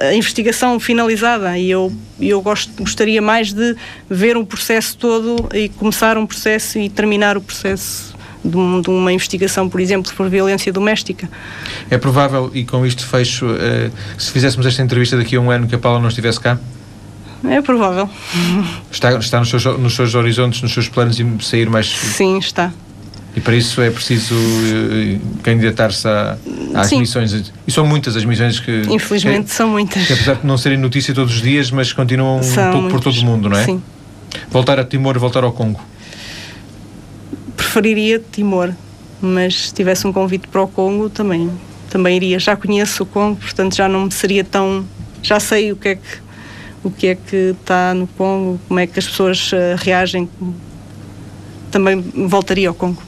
a 0.00 0.14
investigação 0.14 0.80
finalizada 0.80 1.58
e 1.58 1.70
eu, 1.70 1.92
eu 2.18 2.40
gosto, 2.40 2.72
gostaria 2.82 3.20
mais 3.20 3.52
de 3.52 3.76
ver 4.08 4.36
um 4.36 4.44
processo 4.44 4.96
todo 4.96 5.48
e 5.54 5.68
começar 5.68 6.16
um 6.16 6.26
processo 6.26 6.78
e 6.78 6.88
terminar 6.88 7.36
o 7.36 7.40
processo 7.40 8.14
de, 8.42 8.56
um, 8.56 8.80
de, 8.80 8.90
uma 8.90 9.12
investigação, 9.12 9.68
por 9.68 9.80
exemplo, 9.80 10.12
por 10.14 10.28
violência 10.28 10.72
doméstica. 10.72 11.28
É 11.90 11.98
provável, 11.98 12.50
e 12.54 12.64
com 12.64 12.86
isto 12.86 13.06
fecho, 13.06 13.46
uh, 13.46 13.90
se 14.16 14.30
fizéssemos 14.30 14.66
esta 14.66 14.82
entrevista 14.82 15.16
daqui 15.16 15.36
a 15.36 15.40
um 15.40 15.50
ano 15.50 15.66
que 15.66 15.74
a 15.74 15.78
Paula 15.78 16.00
não 16.00 16.08
estivesse 16.08 16.40
cá? 16.40 16.58
É 17.46 17.60
provável. 17.60 18.08
Está, 18.90 19.12
está 19.18 19.38
nos, 19.38 19.50
seus, 19.50 19.64
nos 19.64 19.94
seus 19.94 20.14
horizontes, 20.14 20.62
nos 20.62 20.72
seus 20.72 20.88
planos 20.88 21.20
e 21.20 21.26
sair 21.42 21.68
mais. 21.68 21.86
Sim, 21.86 22.38
está. 22.38 22.72
E 23.36 23.40
para 23.40 23.56
isso 23.56 23.82
é 23.82 23.90
preciso 23.90 24.34
uh, 24.34 25.20
candidatar-se 25.42 26.06
às 26.72 26.86
Sim. 26.86 27.00
missões. 27.00 27.52
E 27.66 27.72
são 27.72 27.84
muitas 27.84 28.16
as 28.16 28.24
missões 28.24 28.60
que. 28.60 28.82
Infelizmente 28.88 29.50
são 29.50 29.68
muitas. 29.68 30.06
Que, 30.06 30.12
apesar 30.12 30.34
de 30.36 30.46
não 30.46 30.56
serem 30.56 30.78
notícia 30.78 31.12
todos 31.12 31.34
os 31.34 31.42
dias, 31.42 31.70
mas 31.70 31.92
continuam 31.92 32.42
são 32.42 32.68
um 32.68 32.72
pouco 32.72 32.88
por 32.90 33.00
todo 33.00 33.18
o 33.18 33.24
mundo, 33.24 33.48
não 33.48 33.58
é? 33.58 33.64
Sim. 33.64 33.82
Voltar 34.50 34.78
a 34.78 34.84
Timor, 34.84 35.18
voltar 35.18 35.42
ao 35.42 35.52
Congo. 35.52 35.80
Preferiria 37.56 38.22
Timor, 38.32 38.72
mas 39.20 39.68
se 39.68 39.74
tivesse 39.74 40.06
um 40.06 40.12
convite 40.12 40.46
para 40.46 40.62
o 40.62 40.68
Congo 40.68 41.08
também, 41.08 41.50
também 41.90 42.16
iria. 42.16 42.38
Já 42.38 42.54
conheço 42.54 43.02
o 43.02 43.06
Congo, 43.06 43.36
portanto 43.36 43.74
já 43.74 43.88
não 43.88 44.04
me 44.04 44.12
seria 44.12 44.44
tão. 44.44 44.84
Já 45.22 45.40
sei 45.40 45.72
o 45.72 45.76
que 45.76 45.88
é 45.88 45.94
que 45.96 46.24
o 46.84 46.90
que 46.90 47.06
é 47.08 47.14
que 47.14 47.54
está 47.58 47.94
no 47.94 48.06
Congo, 48.06 48.60
como 48.68 48.78
é 48.78 48.86
que 48.86 48.98
as 48.98 49.08
pessoas 49.08 49.50
uh, 49.52 49.56
reagem. 49.78 50.28
Também 51.70 52.00
voltaria 52.28 52.68
ao 52.68 52.74
Congo. 52.74 53.02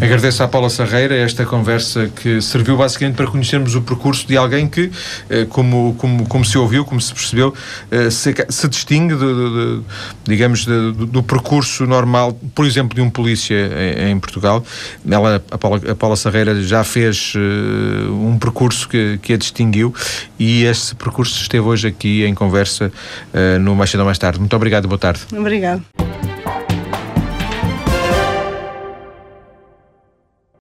Agradeço 0.00 0.42
à 0.42 0.48
Paula 0.48 0.68
Sarreira 0.68 1.16
esta 1.16 1.44
conversa 1.44 2.10
que 2.14 2.40
serviu 2.40 2.76
basicamente 2.76 3.14
para 3.14 3.26
conhecermos 3.26 3.74
o 3.74 3.82
percurso 3.82 4.26
de 4.26 4.36
alguém 4.36 4.68
que, 4.68 4.90
eh, 5.30 5.46
como, 5.48 5.94
como, 5.98 6.26
como 6.26 6.44
se 6.44 6.58
ouviu, 6.58 6.84
como 6.84 7.00
se 7.00 7.12
percebeu, 7.12 7.54
eh, 7.90 8.10
se, 8.10 8.34
se 8.48 8.68
distingue, 8.68 9.14
de, 9.14 9.20
de, 9.20 9.76
de, 9.76 9.82
digamos, 10.24 10.66
do 10.66 11.22
percurso 11.22 11.86
normal, 11.86 12.38
por 12.54 12.66
exemplo, 12.66 12.94
de 12.94 13.00
um 13.00 13.10
polícia 13.10 13.70
em, 13.96 14.10
em 14.10 14.18
Portugal. 14.18 14.64
Ela, 15.08 15.42
a 15.50 15.58
Paula, 15.58 15.80
a 15.90 15.94
Paula 15.94 16.16
Sarreira 16.16 16.60
já 16.62 16.82
fez 16.82 17.34
uh, 17.34 18.12
um 18.12 18.38
percurso 18.38 18.88
que, 18.88 19.18
que 19.22 19.32
a 19.32 19.36
distinguiu 19.36 19.94
e 20.38 20.64
esse 20.64 20.94
percurso 20.94 21.40
esteve 21.40 21.64
hoje 21.64 21.88
aqui 21.88 22.24
em 22.24 22.34
conversa 22.34 22.90
uh, 23.32 23.58
no 23.60 23.74
Mais 23.74 23.90
Cedo 23.90 24.04
Mais 24.04 24.18
Tarde. 24.18 24.38
Muito 24.38 24.54
obrigado 24.56 24.84
e 24.84 24.88
boa 24.88 24.98
tarde. 24.98 25.20
Obrigado. 25.32 25.82